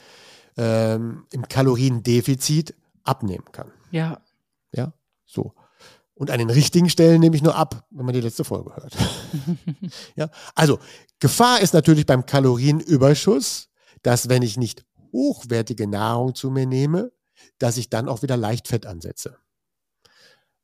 ähm, 0.57 1.25
im 1.31 1.47
Kaloriendefizit 1.47 2.75
abnehmen 3.03 3.45
kann. 3.51 3.71
Ja. 3.91 4.19
So. 5.29 5.53
Und 6.15 6.31
an 6.31 6.39
den 6.39 6.49
richtigen 6.49 6.89
Stellen 6.89 7.21
nehme 7.21 7.35
ich 7.35 7.43
nur 7.43 7.55
ab, 7.55 7.87
wenn 7.91 8.05
man 8.05 8.13
die 8.13 8.21
letzte 8.21 8.43
Folge 8.43 8.75
hört. 8.75 8.93
ja, 10.15 10.29
also 10.53 10.79
Gefahr 11.19 11.61
ist 11.61 11.73
natürlich 11.73 12.05
beim 12.05 12.25
Kalorienüberschuss, 12.25 13.69
dass 14.01 14.27
wenn 14.27 14.41
ich 14.41 14.57
nicht 14.57 14.85
hochwertige 15.13 15.87
Nahrung 15.87 16.35
zu 16.35 16.49
mir 16.49 16.65
nehme, 16.65 17.11
dass 17.57 17.77
ich 17.77 17.89
dann 17.89 18.09
auch 18.09 18.21
wieder 18.21 18.35
leicht 18.35 18.67
Fett 18.67 18.85
ansetze. 18.85 19.37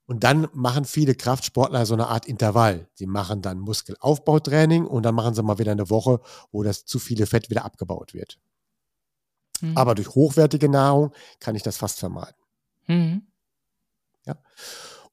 Und 0.08 0.24
dann 0.24 0.48
machen 0.54 0.86
viele 0.86 1.16
Kraftsportler 1.16 1.86
so 1.86 1.94
eine 1.94 2.08
Art 2.08 2.26
Intervall. 2.26 2.88
Sie 2.94 3.08
machen 3.08 3.42
dann 3.42 3.60
Muskelaufbautraining 3.60 4.86
und 4.86 5.04
dann 5.04 5.16
machen 5.16 5.34
sie 5.34 5.42
mal 5.42 5.58
wieder 5.58 5.72
eine 5.72 5.90
Woche, 5.90 6.20
wo 6.52 6.64
das 6.64 6.86
zu 6.86 7.00
viele 7.00 7.26
Fett 7.26 7.50
wieder 7.50 7.66
abgebaut 7.66 8.14
wird. 8.14 8.40
Mhm. 9.62 9.78
Aber 9.78 9.96
durch 9.96 10.10
hochwertige 10.10 10.70
Nahrung 10.70 11.12
kann 11.40 11.56
ich 11.56 11.64
das 11.64 11.78
fast 11.78 12.00
vermeiden. 12.00 12.36
Mhm. 12.88 13.28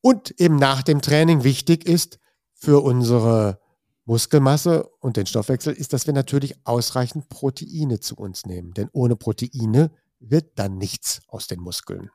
Und 0.01 0.33
eben 0.41 0.57
nach 0.57 0.83
dem 0.83 1.01
Training 1.01 1.45
wichtig 1.45 1.87
ist 1.87 2.19
für 2.55 2.81
unsere 2.83 3.61
Muskelmasse 4.05 4.89
und 5.01 5.17
den 5.17 5.27
Stoffwechsel, 5.27 5.75
ist, 5.75 5.93
dass 5.93 6.07
wir 6.07 6.15
natürlich 6.15 6.57
ausreichend 6.65 7.29
Proteine 7.29 8.01
zu 8.01 8.17
uns 8.17 8.47
nehmen. 8.47 8.75
Denn 8.75 8.89
ohne 8.93 9.17
Proteine 9.17 9.93
wird 10.19 10.59
dann 10.59 10.77
nichts 10.79 11.23
aus 11.29 11.47
den 11.47 11.61
Muskeln. 11.61 12.11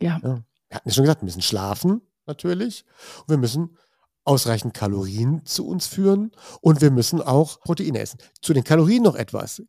Ja. 0.00 0.20
Ja. 0.22 0.44
Wir 0.68 0.76
hatten 0.76 0.88
ja 0.88 0.94
schon 0.94 1.04
gesagt, 1.04 1.22
wir 1.22 1.26
müssen 1.26 1.42
schlafen 1.42 2.02
natürlich. 2.26 2.84
Und 3.20 3.30
wir 3.30 3.38
müssen 3.38 3.76
ausreichend 4.24 4.74
Kalorien 4.74 5.44
zu 5.44 5.66
uns 5.66 5.86
führen 5.86 6.32
und 6.60 6.80
wir 6.80 6.90
müssen 6.90 7.22
auch 7.22 7.60
Proteine 7.60 8.00
essen. 8.00 8.18
Zu 8.42 8.52
den 8.52 8.64
Kalorien 8.64 9.04
noch 9.04 9.14
etwas. 9.14 9.62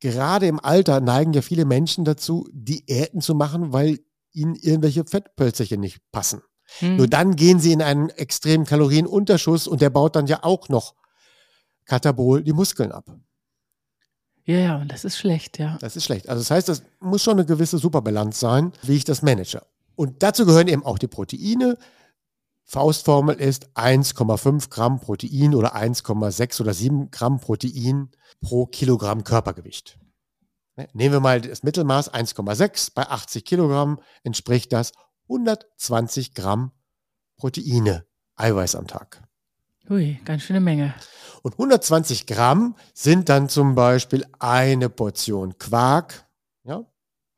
Gerade 0.00 0.48
im 0.48 0.58
Alter 0.58 1.00
neigen 1.00 1.32
ja 1.32 1.42
viele 1.42 1.64
Menschen 1.64 2.04
dazu, 2.04 2.48
Diäten 2.52 3.20
zu 3.20 3.36
machen, 3.36 3.72
weil 3.72 4.00
ihnen 4.32 4.54
irgendwelche 4.54 5.04
Fettpölzerchen 5.04 5.80
nicht 5.80 6.00
passen. 6.12 6.42
Mhm. 6.80 6.96
Nur 6.96 7.06
dann 7.06 7.36
gehen 7.36 7.60
sie 7.60 7.72
in 7.72 7.82
einen 7.82 8.08
extremen 8.10 8.64
Kalorienunterschuss 8.64 9.66
und 9.66 9.82
der 9.82 9.90
baut 9.90 10.16
dann 10.16 10.26
ja 10.26 10.42
auch 10.42 10.68
noch 10.68 10.94
Katabol 11.84 12.42
die 12.42 12.52
Muskeln 12.52 12.92
ab. 12.92 13.04
Ja, 14.44 14.58
ja, 14.58 14.76
und 14.76 14.90
das 14.90 15.04
ist 15.04 15.18
schlecht, 15.18 15.58
ja. 15.58 15.78
Das 15.80 15.96
ist 15.96 16.04
schlecht. 16.04 16.28
Also 16.28 16.40
das 16.40 16.50
heißt, 16.50 16.68
das 16.68 16.82
muss 17.00 17.22
schon 17.22 17.34
eine 17.34 17.46
gewisse 17.46 17.78
Superbalance 17.78 18.40
sein, 18.40 18.72
wie 18.82 18.96
ich 18.96 19.04
das 19.04 19.22
manage. 19.22 19.62
Und 19.94 20.22
dazu 20.22 20.46
gehören 20.46 20.68
eben 20.68 20.84
auch 20.84 20.98
die 20.98 21.06
Proteine. 21.06 21.78
Faustformel 22.64 23.36
ist 23.36 23.68
1,5 23.76 24.70
Gramm 24.70 24.98
Protein 24.98 25.54
oder 25.54 25.76
1,6 25.76 26.60
oder 26.60 26.74
7 26.74 27.10
Gramm 27.10 27.38
Protein 27.38 28.10
pro 28.40 28.66
Kilogramm 28.66 29.24
Körpergewicht. 29.24 29.98
Ne, 30.76 30.88
Nehmen 30.94 31.12
wir 31.12 31.20
mal 31.20 31.40
das 31.40 31.62
Mittelmaß 31.62 32.12
1,6. 32.12 32.92
Bei 32.94 33.06
80 33.08 33.44
Kilogramm 33.44 34.00
entspricht 34.22 34.72
das 34.72 34.92
120 35.28 36.34
Gramm 36.34 36.72
Proteine, 37.36 38.06
Eiweiß 38.36 38.74
am 38.76 38.86
Tag. 38.86 39.22
Ui, 39.90 40.20
ganz 40.24 40.42
schöne 40.42 40.60
Menge. 40.60 40.94
Und 41.42 41.54
120 41.54 42.26
Gramm 42.26 42.76
sind 42.94 43.28
dann 43.28 43.48
zum 43.48 43.74
Beispiel 43.74 44.24
eine 44.38 44.88
Portion 44.88 45.58
Quark, 45.58 46.26
ja, 46.64 46.84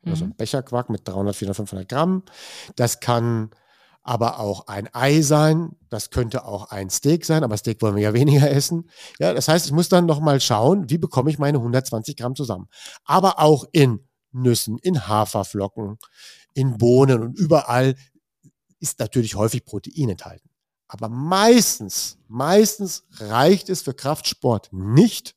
also 0.04 0.24
Mhm. 0.26 0.32
ein 0.32 0.36
Becher 0.36 0.62
Quark 0.62 0.90
mit 0.90 1.08
300, 1.08 1.34
400, 1.34 1.56
500 1.56 1.88
Gramm. 1.88 2.22
Das 2.76 3.00
kann 3.00 3.50
aber 4.04 4.38
auch 4.38 4.68
ein 4.68 4.88
Ei 4.94 5.22
sein, 5.22 5.76
das 5.88 6.10
könnte 6.10 6.44
auch 6.44 6.70
ein 6.70 6.90
Steak 6.90 7.24
sein, 7.24 7.42
aber 7.42 7.56
Steak 7.56 7.80
wollen 7.82 7.96
wir 7.96 8.02
ja 8.02 8.12
weniger 8.14 8.48
essen. 8.50 8.88
Ja, 9.18 9.32
das 9.32 9.48
heißt, 9.48 9.66
ich 9.66 9.72
muss 9.72 9.88
dann 9.88 10.06
nochmal 10.06 10.40
schauen, 10.40 10.88
wie 10.90 10.98
bekomme 10.98 11.30
ich 11.30 11.38
meine 11.38 11.58
120 11.58 12.16
Gramm 12.16 12.36
zusammen. 12.36 12.68
Aber 13.04 13.40
auch 13.40 13.64
in 13.72 14.06
Nüssen, 14.30 14.78
in 14.78 15.08
Haferflocken, 15.08 15.98
in 16.52 16.76
Bohnen 16.76 17.22
und 17.22 17.38
überall 17.38 17.96
ist 18.78 18.98
natürlich 19.00 19.34
häufig 19.36 19.64
Protein 19.64 20.10
enthalten. 20.10 20.50
Aber 20.86 21.08
meistens, 21.08 22.18
meistens 22.28 23.04
reicht 23.12 23.70
es 23.70 23.82
für 23.82 23.94
Kraftsport 23.94 24.68
nicht. 24.72 25.34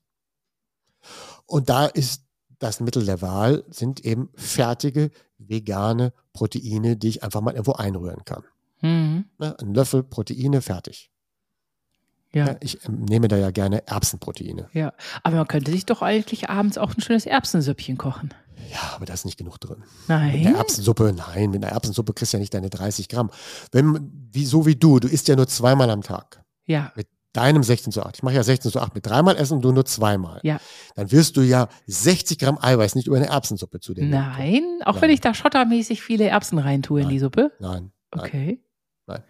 Und 1.46 1.70
da 1.70 1.86
ist 1.86 2.24
das 2.60 2.82
Mittel 2.82 3.06
der 3.06 3.22
Wahl, 3.22 3.64
sind 3.70 4.04
eben 4.04 4.30
fertige 4.36 5.12
vegane 5.38 6.12
Proteine, 6.34 6.98
die 6.98 7.08
ich 7.08 7.24
einfach 7.24 7.42
mal 7.42 7.52
irgendwo 7.52 7.74
einrühren 7.74 8.26
kann. 8.26 8.44
Mhm. 8.82 9.26
Ne, 9.38 9.56
Ein 9.60 9.74
Löffel 9.74 10.04
Proteine, 10.04 10.62
fertig. 10.62 11.10
Ja. 12.34 12.56
Ich 12.60 12.86
ähm, 12.86 13.06
nehme 13.06 13.28
da 13.30 13.38
ja 13.38 13.52
gerne 13.52 13.88
Erbsenproteine. 13.88 14.70
Ja, 14.74 14.94
aber 15.24 15.38
man 15.38 15.48
könnte 15.48 15.72
sich 15.72 15.86
doch 15.86 16.02
eigentlich 16.02 16.50
abends 16.50 16.78
auch 16.78 16.94
ein 16.96 17.02
schönes 17.02 17.26
Erbsensüppchen 17.26 17.98
kochen. 17.98 18.34
Ja, 18.72 18.96
aber 18.96 19.06
da 19.06 19.14
ist 19.14 19.26
nicht 19.26 19.38
genug 19.38 19.60
drin. 19.60 19.80
Mit 19.80 20.10
Nein. 20.10 20.48
einer 20.48 20.58
Erbsensuppe, 20.58 21.14
nein, 21.16 21.52
mit 21.52 21.64
einer 21.64 21.72
Erbsensuppe 21.74 22.14
kriegst 22.14 22.34
du 22.34 22.38
ja 22.38 22.42
nicht 22.42 22.54
deine 22.54 22.70
30 22.70 23.08
Gramm. 23.08 23.32
Wenn, 23.72 24.30
wie, 24.34 24.46
so 24.46 24.66
wie 24.66 24.76
du, 24.76 25.00
du 25.00 25.08
isst 25.08 25.28
ja 25.30 25.36
nur 25.36 25.48
zweimal 25.48 25.90
am 25.90 26.02
Tag. 26.02 26.44
Ja, 26.66 26.92
Mit 26.96 27.08
deinem 27.32 27.64
16 27.64 27.94
zu 27.94 28.04
8. 28.04 28.18
Ich 28.18 28.24
mache 28.24 28.34
ja 28.36 28.44
16 28.44 28.72
zu 28.72 28.82
8 28.82 28.94
mit 28.96 29.06
dreimal 29.06 29.38
essen 29.38 29.54
und 29.54 29.62
du 29.62 29.72
nur 29.72 29.86
zweimal. 29.86 30.40
Ja. 30.44 30.60
Dann 30.96 31.12
wirst 31.12 31.38
du 31.38 31.42
ja 31.42 31.70
60 31.86 32.40
Gramm 32.40 32.58
Eiweiß 32.60 32.96
nicht 32.96 33.08
über 33.08 33.16
eine 33.16 33.28
Erbsensuppe 33.28 33.80
zu 33.80 33.94
dir 33.94 34.02
nehmen. 34.02 34.12
nein, 34.12 34.64
auch 34.86 34.94
Nein. 34.94 35.02
wenn 35.04 35.10
ich 35.12 35.22
da 35.22 35.34
schottermäßig 35.34 36.02
viele 36.02 36.26
Erbsen 36.26 36.58
reintue 36.60 37.02
in 37.02 37.10
die 37.10 37.16
Nein. 37.16 37.22
Suppe. 37.24 37.52
Nein. 37.60 37.92
nein. 38.14 38.24
Okay. 38.26 38.62
Nein. 39.08 39.24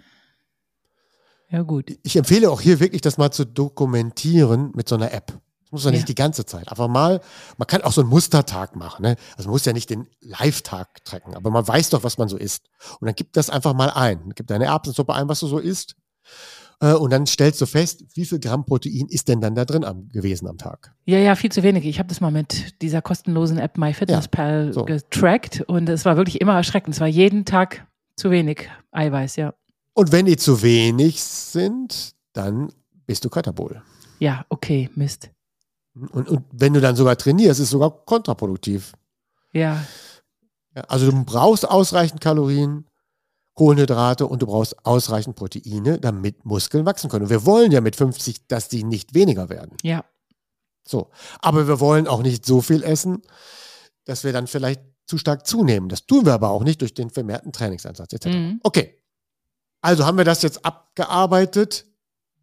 Ja, 1.49 1.61
gut. 1.61 1.97
Ich 2.03 2.15
empfehle 2.17 2.49
auch 2.51 2.59
hier 2.59 2.79
wirklich, 2.79 3.01
das 3.01 3.17
mal 3.17 3.31
zu 3.31 3.45
dokumentieren 3.45 4.71
mit 4.75 4.89
so 4.89 4.95
einer 4.95 5.13
App. 5.13 5.27
Das 5.63 5.71
muss 5.71 5.83
man 5.85 5.93
Ja. 5.93 5.97
nicht 5.99 6.09
die 6.09 6.15
ganze 6.15 6.45
Zeit. 6.45 6.67
Einfach 6.69 6.87
mal, 6.87 7.21
man 7.57 7.67
kann 7.67 7.81
auch 7.83 7.91
so 7.93 8.01
einen 8.01 8.09
Mustertag 8.09 8.75
machen. 8.75 9.03
Ne? 9.03 9.15
Also 9.37 9.47
man 9.49 9.53
muss 9.53 9.65
ja 9.65 9.73
nicht 9.73 9.89
den 9.89 10.07
Live-Tag 10.21 11.03
tracken, 11.05 11.35
aber 11.35 11.49
man 11.49 11.65
weiß 11.67 11.89
doch, 11.91 12.03
was 12.03 12.17
man 12.17 12.27
so 12.27 12.37
isst. 12.37 12.69
Und 12.99 13.05
dann 13.05 13.15
gibt 13.15 13.37
das 13.37 13.49
einfach 13.49 13.73
mal 13.73 13.89
ein. 13.89 14.31
Gib 14.35 14.47
deine 14.47 14.65
Erbsensuppe 14.65 15.13
ein, 15.13 15.27
was 15.29 15.39
du 15.39 15.47
so 15.47 15.57
isst. 15.59 15.95
Äh, 16.79 16.93
Und 16.93 17.11
dann 17.11 17.25
stellst 17.25 17.59
du 17.61 17.65
fest, 17.65 18.03
wie 18.13 18.25
viel 18.25 18.39
Gramm 18.39 18.65
Protein 18.65 19.07
ist 19.09 19.27
denn 19.29 19.41
dann 19.41 19.55
da 19.55 19.65
drin 19.65 19.83
am, 19.83 20.09
gewesen 20.09 20.47
am 20.47 20.57
Tag. 20.57 20.93
Ja, 21.05 21.17
ja, 21.17 21.35
viel 21.35 21.51
zu 21.51 21.63
wenig. 21.63 21.85
Ich 21.85 21.97
habe 21.99 22.07
das 22.09 22.21
mal 22.21 22.31
mit 22.31 22.81
dieser 22.81 23.01
kostenlosen 23.01 23.57
App 23.57 23.77
MyFitnessPal 23.77 24.73
so. 24.73 24.85
getrackt 24.85 25.61
und 25.61 25.89
es 25.89 26.05
war 26.05 26.17
wirklich 26.17 26.39
immer 26.39 26.55
erschreckend. 26.55 26.93
Es 26.95 27.01
war 27.01 27.07
jeden 27.07 27.45
Tag 27.45 27.87
zu 28.15 28.31
wenig 28.31 28.69
Eiweiß, 28.91 29.37
ja. 29.37 29.53
Und 29.97 30.11
wenn 30.11 30.27
die 30.27 30.37
zu 30.37 30.61
wenig 30.61 31.23
sind, 31.23 32.13
dann 32.33 32.71
bist 33.07 33.25
du 33.25 33.29
Katabol. 33.29 33.81
Ja, 34.19 34.45
okay, 34.49 34.91
Mist. 34.93 35.31
Und, 36.11 36.29
und 36.29 36.45
wenn 36.51 36.73
du 36.73 36.81
dann 36.81 36.95
sogar 36.95 37.17
trainierst, 37.17 37.59
ist 37.59 37.65
es 37.65 37.69
sogar 37.71 38.05
kontraproduktiv. 38.05 38.93
Ja, 39.53 39.83
also 40.87 41.09
du 41.09 41.25
brauchst 41.25 41.67
ausreichend 41.67 42.21
Kalorien, 42.21 42.85
Kohlenhydrate 43.55 44.27
und 44.27 44.43
du 44.43 44.45
brauchst 44.45 44.85
ausreichend 44.85 45.35
Proteine, 45.35 45.97
damit 45.97 46.45
Muskeln 46.45 46.85
wachsen 46.85 47.09
können. 47.09 47.23
Und 47.23 47.31
wir 47.31 47.43
wollen 47.47 47.71
ja 47.71 47.81
mit 47.81 47.95
50, 47.95 48.45
dass 48.47 48.69
die 48.69 48.83
nicht 48.83 49.15
weniger 49.15 49.49
werden. 49.49 49.77
ja. 49.81 50.05
So. 50.87 51.09
Aber 51.39 51.67
wir 51.67 51.79
wollen 51.79 52.07
auch 52.07 52.21
nicht 52.21 52.45
so 52.45 52.61
viel 52.61 52.83
essen, 52.83 53.23
dass 54.05 54.23
wir 54.23 54.31
dann 54.31 54.45
vielleicht 54.45 54.79
zu 55.07 55.17
stark 55.17 55.45
zunehmen. 55.47 55.89
Das 55.89 56.05
tun 56.05 56.25
wir 56.25 56.33
aber 56.33 56.51
auch 56.51 56.63
nicht 56.63 56.79
durch 56.81 56.93
den 56.93 57.09
vermehrten 57.09 57.51
Trainingseinsatz 57.51 58.13
etc. 58.13 58.27
Mhm. 58.27 58.59
Okay. 58.63 58.96
Also 59.81 60.05
haben 60.05 60.17
wir 60.17 60.25
das 60.25 60.41
jetzt 60.41 60.65
abgearbeitet. 60.65 61.85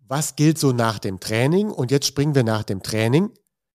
Was 0.07 0.37
gilt 0.37 0.59
so 0.59 0.73
nach 0.73 0.99
dem 0.99 1.21
Training? 1.21 1.71
Und 1.71 1.91
jetzt 1.91 2.07
springen 2.07 2.35
wir 2.35 2.45
nach 2.45 2.63
dem 2.63 2.83
Training 2.83 3.31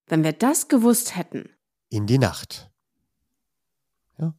Wenn 0.08 0.24
wir 0.24 0.34
das 0.34 0.68
gewusst 0.68 1.16
hätten. 1.16 1.50
in 1.90 2.06
die 2.06 2.20
Nacht. 2.20 2.70
Ja? 4.18 4.34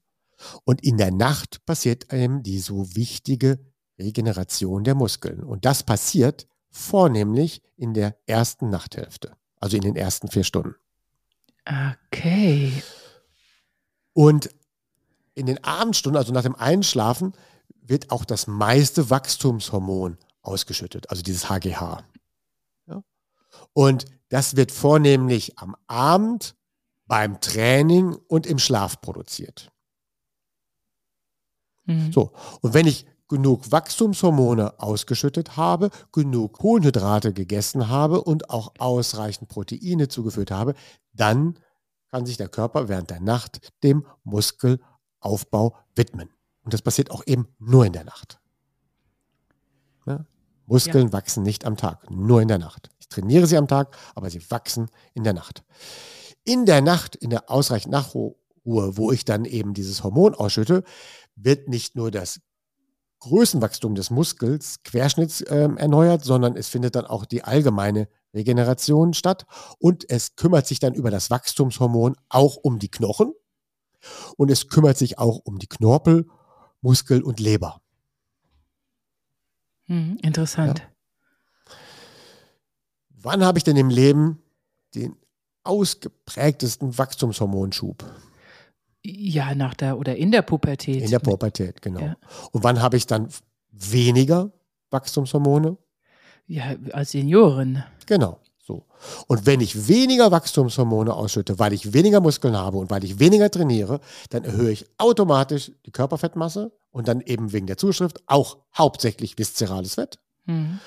Und 0.65 0.83
in 0.85 0.97
der 0.97 1.11
Nacht 1.11 1.65
passiert 1.67 2.12
eben 2.12 2.43
die 2.43 2.61
so 2.61 2.95
wichtige 2.95 3.59
Regeneration 3.99 4.85
der 4.85 4.95
Muskeln. 4.95 5.43
Und 5.43 5.65
das 5.65 5.83
passiert 5.83 6.47
vornehmlich 6.71 7.62
in 7.77 7.95
der 7.95 8.17
ersten 8.27 8.71
Nachthälfte, 8.71 9.37
also 9.57 9.77
in 9.77 9.83
den 9.83 9.97
ersten 9.97 10.29
vier 10.29 10.45
Stunden. 10.45 10.77
Okay. 11.67 12.83
Und 14.12 14.50
in 15.35 15.47
den 15.47 15.62
Abendstunden, 15.62 16.17
also 16.19 16.33
nach 16.33 16.43
dem 16.43 16.55
Einschlafen, 16.55 17.33
wird 17.90 18.11
auch 18.11 18.25
das 18.25 18.47
meiste 18.47 19.11
Wachstumshormon 19.11 20.16
ausgeschüttet, 20.42 21.11
also 21.11 21.23
dieses 21.23 21.50
HGH. 21.50 22.04
Ja? 22.87 23.02
Und 23.73 24.06
das 24.28 24.56
wird 24.56 24.73
vornehmlich 24.73 25.59
am 25.59 25.76
Abend, 25.87 26.54
beim 27.06 27.40
Training 27.40 28.14
und 28.28 28.47
im 28.47 28.61
Schlaf 28.61 29.00
produziert. 29.00 29.73
Mhm. 31.87 32.12
So, 32.12 32.32
und 32.61 32.73
wenn 32.73 32.87
ich 32.87 33.04
genug 33.28 33.73
Wachstumshormone 33.73 34.78
ausgeschüttet 34.78 35.56
habe, 35.56 35.90
genug 36.12 36.59
Kohlenhydrate 36.59 37.32
gegessen 37.32 37.88
habe 37.88 38.23
und 38.23 38.50
auch 38.50 38.75
ausreichend 38.78 39.49
Proteine 39.49 40.06
zugeführt 40.06 40.52
habe, 40.52 40.75
dann 41.12 41.59
kann 42.11 42.26
sich 42.26 42.37
der 42.37 42.49
Körper 42.49 42.88
während 42.88 43.11
der 43.11 43.20
Nacht 43.20 43.73
dem 43.82 44.06
Muskelaufbau 44.23 45.76
widmen. 45.97 46.30
Und 46.71 46.75
das 46.75 46.83
passiert 46.83 47.11
auch 47.11 47.25
eben 47.27 47.49
nur 47.59 47.85
in 47.85 47.93
der 47.93 48.05
Nacht. 48.05 48.39
Ja? 50.07 50.25
Muskeln 50.67 51.12
wachsen 51.12 51.43
nicht 51.43 51.65
am 51.65 51.77
Tag, 51.77 52.09
nur 52.12 52.41
in 52.41 52.47
der 52.47 52.59
Nacht. 52.59 52.91
Ich 53.00 53.09
trainiere 53.09 53.49
sie 53.49 53.57
am 53.57 53.67
Tag, 53.67 53.97
aber 54.15 54.31
sie 54.31 54.41
wachsen 54.53 54.89
in 55.12 55.25
der 55.25 55.33
Nacht. 55.33 55.65
In 56.45 56.67
der 56.67 56.81
Nacht, 56.81 57.17
in 57.17 57.31
der 57.31 57.50
ausreichend 57.50 57.91
Nachruhe, 57.91 58.37
wo 58.62 59.11
ich 59.11 59.25
dann 59.25 59.47
eben 59.47 59.75
dieses 59.75 60.05
Hormon 60.05 60.37
ausschütte, 60.37 60.85
wird 61.35 61.67
nicht 61.67 61.97
nur 61.97 62.12
das 62.12 62.41
Größenwachstum 63.19 63.97
des 63.97 64.11
Muskels 64.11 64.85
Querschnitts 64.85 65.43
ähm, 65.49 65.77
erneuert, 65.77 66.25
sondern 66.25 66.55
es 66.55 66.69
findet 66.69 66.95
dann 66.95 67.05
auch 67.05 67.25
die 67.25 67.43
allgemeine 67.43 68.09
Regeneration 68.33 69.12
statt 69.12 69.45
und 69.81 70.09
es 70.09 70.37
kümmert 70.37 70.69
sich 70.69 70.79
dann 70.79 70.95
über 70.95 71.11
das 71.11 71.31
Wachstumshormon 71.31 72.15
auch 72.29 72.55
um 72.55 72.79
die 72.79 72.93
Knochen 72.93 73.33
und 74.37 74.53
es 74.53 74.69
kümmert 74.69 74.99
sich 74.99 75.19
auch 75.19 75.41
um 75.45 75.59
die 75.59 75.67
Knorpel, 75.67 76.29
Muskel 76.80 77.22
und 77.22 77.40
Leber. 77.40 77.80
Mhm. 79.87 80.18
Interessant. 80.22 80.88
Wann 83.10 83.44
habe 83.44 83.58
ich 83.58 83.64
denn 83.64 83.76
im 83.76 83.90
Leben 83.90 84.42
den 84.94 85.16
ausgeprägtesten 85.64 86.96
Wachstumshormonschub? 86.96 88.04
Ja, 89.02 89.54
nach 89.54 89.75
der 89.75 89.99
oder 89.99 90.16
in 90.16 90.30
der 90.30 90.42
Pubertät. 90.42 91.02
In 91.02 91.10
der 91.10 91.18
Pubertät, 91.18 91.82
genau. 91.82 92.00
Ja. 92.00 92.16
Und 92.52 92.64
wann 92.64 92.80
habe 92.80 92.96
ich 92.96 93.06
dann 93.06 93.28
weniger 93.70 94.52
Wachstumshormone? 94.90 95.76
Ja, 96.46 96.75
als 96.92 97.12
Seniorin. 97.12 97.82
Genau. 98.06 98.40
So. 98.71 98.85
Und 99.27 99.47
wenn 99.47 99.61
ich 99.61 99.89
weniger 99.89 100.31
Wachstumshormone 100.31 101.12
ausschütte, 101.12 101.59
weil 101.59 101.73
ich 101.73 101.93
weniger 101.93 102.21
Muskeln 102.21 102.57
habe 102.57 102.79
und 102.79 102.89
weil 102.91 103.03
ich 103.03 103.19
weniger 103.19 103.50
trainiere, 103.50 104.00
dann 104.31 104.45
erhöhe 104.45 104.71
ich 104.71 104.87
automatisch 104.99 105.73
die 105.87 105.91
Körperfettmasse 105.91 106.71
und 106.93 107.09
dann 107.09 107.21
eben 107.21 107.53
wegen 107.53 107.67
der 107.67 107.77
Zuschrift 107.77 108.23
auch 108.27 108.59
hauptsächlich 108.77 109.37
viszerales 109.39 109.95
Fett. 109.95 110.19
Mhm. 110.47 110.79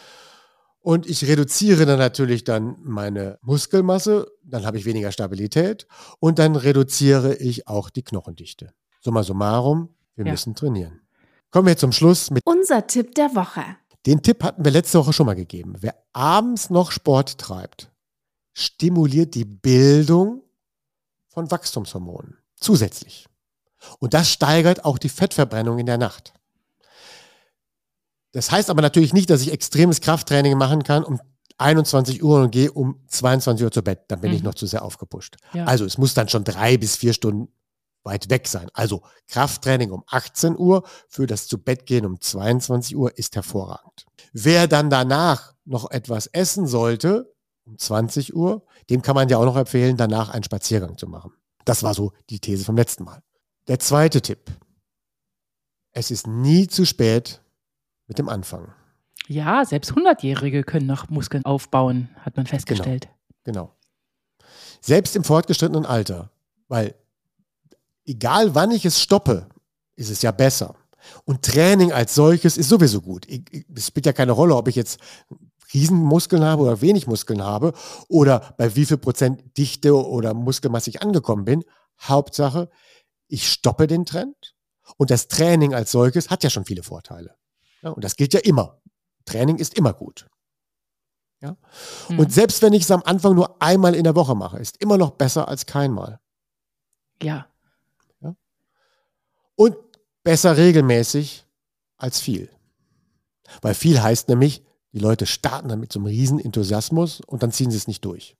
Und 0.80 1.10
ich 1.10 1.25
reduziere 1.28 1.86
dann 1.86 2.00
natürlich 2.00 2.44
dann 2.46 2.78
meine 2.84 3.38
Muskelmasse, 3.42 4.28
dann 4.44 4.66
habe 4.66 4.78
ich 4.78 4.86
weniger 4.86 5.12
Stabilität 5.12 5.88
und 6.20 6.40
dann 6.40 6.56
reduziere 6.56 7.36
ich 7.36 7.68
auch 7.68 7.90
die 7.90 8.04
Knochendichte. 8.04 8.74
Summa 9.02 9.24
summarum, 9.24 9.90
wir 10.16 10.25
Ja. 10.25 10.32
müssen 10.32 10.56
trainieren. 10.56 11.02
Kommen 11.52 11.68
wir 11.68 11.78
zum 11.78 11.92
Schluss 11.92 12.32
mit 12.32 12.42
Unser 12.46 12.88
Tipp 12.88 13.13
der 13.16 13.36
Woche. 13.36 13.63
Den 14.05 14.22
Tipp 14.22 14.43
hatten 14.43 14.63
wir 14.65 14.72
letzte 14.72 15.00
Woche 15.00 15.13
schon 15.13 15.25
mal 15.25 15.36
gegeben. 15.36 15.75
Wer 15.79 15.95
abends 16.13 16.69
noch 16.69 16.91
Sport 16.91 17.38
treibt, 17.38 17.91
stimuliert 18.53 19.33
die 19.36 19.45
Bildung 19.45 20.41
von 21.29 21.50
Wachstumshormonen 21.50 22.38
zusätzlich. 22.55 23.27
Und 24.00 24.13
das 24.13 24.29
steigert 24.29 24.86
auch 24.86 24.98
die 24.98 25.10
Fettverbrennung 25.10 25.79
in 25.79 25.86
der 25.86 25.98
Nacht. 25.98 26.33
Das 28.31 28.51
heißt 28.51 28.69
aber 28.69 28.81
natürlich 28.81 29.13
nicht, 29.13 29.29
dass 29.29 29.41
ich 29.41 29.51
extremes 29.51 30.01
Krafttraining 30.01 30.57
machen 30.57 30.83
kann 30.83 31.03
um 31.03 31.19
21 31.60 32.24
Uhr 32.24 32.41
und 32.41 32.51
gehe 32.51 32.72
um 32.72 33.00
22 33.07 33.63
Uhr 33.63 33.72
zu 33.72 33.83
Bett. 33.83 34.01
Dann 34.07 34.22
bin 34.22 34.33
ich 34.33 34.39
Mhm. 34.41 34.45
noch 34.48 34.55
zu 34.55 34.65
sehr 34.65 34.83
aufgepusht. 34.83 35.38
Ja. 35.53 35.65
Also 35.65 35.86
es 35.86 35.98
muss 35.98 36.13
dann 36.13 36.27
schon 36.29 36.43
drei 36.43 36.77
bis 36.77 36.95
vier 36.95 37.13
Stunden 37.13 37.51
weit 38.03 38.29
weg 38.29 38.48
sein. 38.48 38.69
Also 38.74 39.01
Krafttraining 39.27 39.91
um 39.91 40.03
18 40.07 40.57
Uhr 40.57 40.83
für 41.07 41.25
das 41.27 41.48
zu 41.48 41.57
Bett 41.57 41.86
gehen 41.86 42.05
um 42.05 42.19
22 42.19 42.95
Uhr 42.95 43.17
ist 43.17 43.36
hervorragend. 43.36 44.05
Wer 44.33 44.67
dann 44.67 44.89
danach 44.89 45.53
noch 45.65 45.89
etwas 45.91 46.27
essen 46.27 46.67
sollte, 46.67 47.33
um 47.65 47.77
20 47.77 48.36
Uhr, 48.36 48.65
dem 48.89 49.01
kann 49.01 49.15
man 49.15 49.29
ja 49.29 49.38
auch 49.38 49.45
noch 49.45 49.55
empfehlen, 49.55 49.95
danach 49.95 50.29
einen 50.29 50.43
Spaziergang 50.43 50.98
zu 50.98 51.07
machen. 51.07 51.31
Das 51.65 51.83
war 51.83 51.93
so 51.93 52.12
die 52.29 52.39
These 52.39 52.65
vom 52.65 52.75
letzten 52.75 53.05
Mal. 53.05 53.22
Der 53.67 53.79
zweite 53.79 54.22
Tipp. 54.22 54.51
Es 55.91 56.12
ist 56.12 56.27
nie 56.27 56.67
zu 56.67 56.86
spät 56.86 57.41
mit 58.07 58.17
dem 58.17 58.27
Anfang. 58.27 58.74
Ja, 59.27 59.63
selbst 59.63 59.91
100-Jährige 59.91 60.63
können 60.63 60.88
noch 60.88 61.10
Muskeln 61.10 61.45
aufbauen, 61.45 62.10
hat 62.19 62.36
man 62.36 62.45
festgestellt. 62.45 63.07
Genau. 63.45 63.74
Selbst 64.81 65.15
im 65.15 65.24
fortgeschrittenen 65.24 65.86
Alter. 65.86 66.29
Weil 66.67 66.95
egal 68.05 68.55
wann 68.55 68.72
ich 68.72 68.86
es 68.86 69.00
stoppe, 69.01 69.48
ist 69.95 70.10
es 70.10 70.22
ja 70.22 70.31
besser. 70.31 70.75
Und 71.25 71.43
Training 71.43 71.91
als 71.91 72.15
solches 72.15 72.57
ist 72.57 72.69
sowieso 72.69 73.01
gut. 73.01 73.27
Es 73.75 73.88
spielt 73.88 74.05
ja 74.05 74.13
keine 74.13 74.31
Rolle, 74.31 74.55
ob 74.55 74.67
ich 74.67 74.75
jetzt 74.75 75.00
Riesenmuskeln 75.74 76.43
habe 76.43 76.63
oder 76.63 76.81
wenig 76.81 77.07
Muskeln 77.07 77.43
habe 77.43 77.74
oder 78.07 78.53
bei 78.57 78.75
wie 78.75 78.86
viel 78.86 78.98
Prozent 78.98 79.57
Dichte 79.57 79.95
oder 79.95 80.33
Muskelmasse 80.33 80.89
ich 80.89 81.01
angekommen 81.01 81.45
bin. 81.45 81.63
Hauptsache, 82.01 82.69
ich 83.27 83.51
stoppe 83.51 83.88
den 83.88 84.05
Trend 84.05 84.55
und 84.98 85.10
das 85.10 85.27
Training 85.27 85.74
als 85.74 85.91
solches 85.91 86.29
hat 86.29 86.43
ja 86.43 86.50
schon 86.50 86.65
viele 86.65 86.83
Vorteile. 86.83 87.36
Ja, 87.81 87.89
und 87.89 88.03
das 88.03 88.15
gilt 88.15 88.33
ja 88.33 88.39
immer. 88.41 88.81
Training 89.25 89.57
ist 89.57 89.77
immer 89.77 89.93
gut. 89.93 90.27
Ja? 91.41 91.57
Mhm. 92.10 92.19
Und 92.19 92.33
selbst 92.33 92.62
wenn 92.62 92.74
ich 92.74 92.83
es 92.83 92.91
am 92.91 93.03
Anfang 93.03 93.36
nur 93.36 93.62
einmal 93.62 93.95
in 93.95 94.03
der 94.03 94.15
Woche 94.15 94.36
mache, 94.36 94.60
ist 94.60 94.77
immer 94.81 94.98
noch 94.98 95.12
besser 95.12 95.48
als 95.48 95.65
keinmal. 95.65 96.19
ja, 97.22 97.48
Und 99.55 99.75
besser 100.24 100.57
regelmäßig 100.57 101.45
als 101.98 102.19
viel. 102.19 102.50
Weil 103.62 103.74
viel 103.74 104.01
heißt 104.01 104.29
nämlich, 104.29 104.63
die 104.93 105.00
Leute 105.00 105.25
starten 105.25 105.69
dann 105.69 105.79
mit 105.79 105.91
so 105.91 106.00
einem 106.00 106.07
riesen 106.07 106.39
Enthusiasmus 106.39 107.22
und 107.22 107.43
dann 107.43 107.51
ziehen 107.51 107.72
sie 107.72 107.77
es 107.77 107.88
nicht 107.88 108.05
durch. 108.05 108.38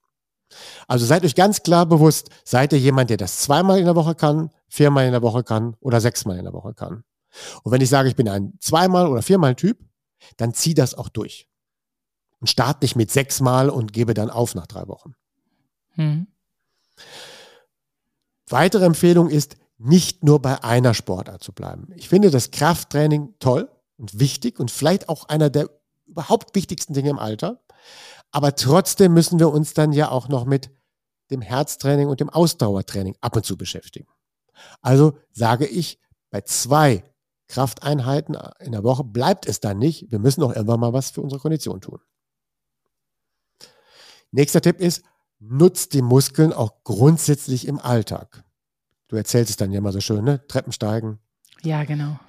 Also 0.88 1.06
seid 1.06 1.26
euch 1.26 1.36
ganz 1.36 1.64
klar 1.64 1.86
bewusst, 1.86 2.30
seid 2.44 2.74
ihr 2.74 2.80
jemand, 2.80 3.10
der 3.10 3.18
das 3.18 3.40
zweimal 3.40 3.80
in 3.80 3.86
der 3.86 3.96
Woche 3.96 4.16
kann, 4.16 4.52
viermal 4.68 5.06
in 5.06 5.12
der 5.12 5.24
Woche 5.24 5.44
kann 5.44 5.76
oder 5.80 6.00
sechsmal 6.00 6.38
in 6.38 6.44
der 6.44 6.54
Woche 6.54 6.74
kann. 6.74 7.04
Und 7.64 7.72
wenn 7.72 7.82
ich 7.82 7.90
sage, 7.90 8.08
ich 8.08 8.16
bin 8.16 8.30
ein 8.30 8.54
zweimal 8.60 9.08
oder 9.08 9.24
viermal 9.24 9.56
Typ, 9.56 9.80
dann 10.38 10.54
zieh 10.54 10.76
das 10.76 10.94
auch 10.94 11.10
durch. 11.10 11.50
Und 12.40 12.48
start 12.48 12.82
nicht 12.82 12.96
mit 12.96 13.10
sechsmal 13.10 13.70
und 13.70 13.94
gebe 13.94 14.14
dann 14.14 14.30
auf 14.30 14.54
nach 14.54 14.68
drei 14.68 14.88
Wochen. 14.88 15.16
mhm. 15.96 16.28
Weitere 18.50 18.86
Empfehlung 18.86 19.30
ist, 19.30 19.56
nicht 19.84 20.24
nur 20.24 20.42
bei 20.42 20.64
einer 20.64 20.94
Sportart 20.94 21.44
zu 21.44 21.52
bleiben. 21.52 21.90
Ich 21.96 22.08
finde 22.08 22.32
das 22.32 22.52
Krafttraining 22.52 23.36
toll 23.40 23.70
und 23.98 24.18
wichtig 24.18 24.60
und 24.60 24.72
vielleicht 24.72 25.10
auch 25.10 25.28
einer 25.28 25.50
der 25.50 25.70
überhaupt 26.06 26.56
wichtigsten 26.56 26.94
Dinge 26.94 27.10
im 27.10 27.20
Alter. 27.20 27.62
Aber 28.32 28.56
trotzdem 28.56 29.14
müssen 29.14 29.40
wir 29.40 29.52
uns 29.52 29.74
dann 29.74 29.92
ja 29.92 30.10
auch 30.10 30.30
noch 30.30 30.46
mit 30.46 30.72
dem 31.32 31.42
Herztraining 31.42 32.08
und 32.08 32.20
dem 32.20 32.30
Ausdauertraining 32.30 33.16
ab 33.22 33.36
und 33.36 33.46
zu 33.46 33.58
beschäftigen. 33.58 34.08
Also 34.82 35.18
sage 35.32 35.66
ich, 35.66 36.00
bei 36.30 36.42
zwei 36.42 37.04
Krafteinheiten 37.48 38.38
in 38.60 38.72
der 38.72 38.84
Woche 38.84 39.04
bleibt 39.04 39.48
es 39.48 39.60
dann 39.60 39.80
nicht. 39.80 40.12
Wir 40.12 40.20
müssen 40.20 40.44
auch 40.44 40.56
irgendwann 40.56 40.80
mal 40.80 40.94
was 40.94 41.12
für 41.12 41.22
unsere 41.22 41.42
Kondition 41.42 41.82
tun. 41.82 42.00
Nächster 44.32 44.62
Tipp 44.62 44.80
ist, 44.80 45.04
nutzt 45.40 45.94
die 45.94 46.02
Muskeln 46.02 46.54
auch 46.54 46.84
grundsätzlich 46.84 47.68
im 47.68 47.80
Alltag. 47.80 48.44
Du 49.08 49.16
erzählst 49.16 49.50
es 49.50 49.58
dann 49.58 49.72
ja 49.72 49.78
immer 49.80 49.92
so 49.92 50.02
schön, 50.02 50.24
ne? 50.24 50.46
Treppen 50.48 50.72
steigen, 50.74 51.20
ja, 51.64 51.84
genau. 51.86 52.20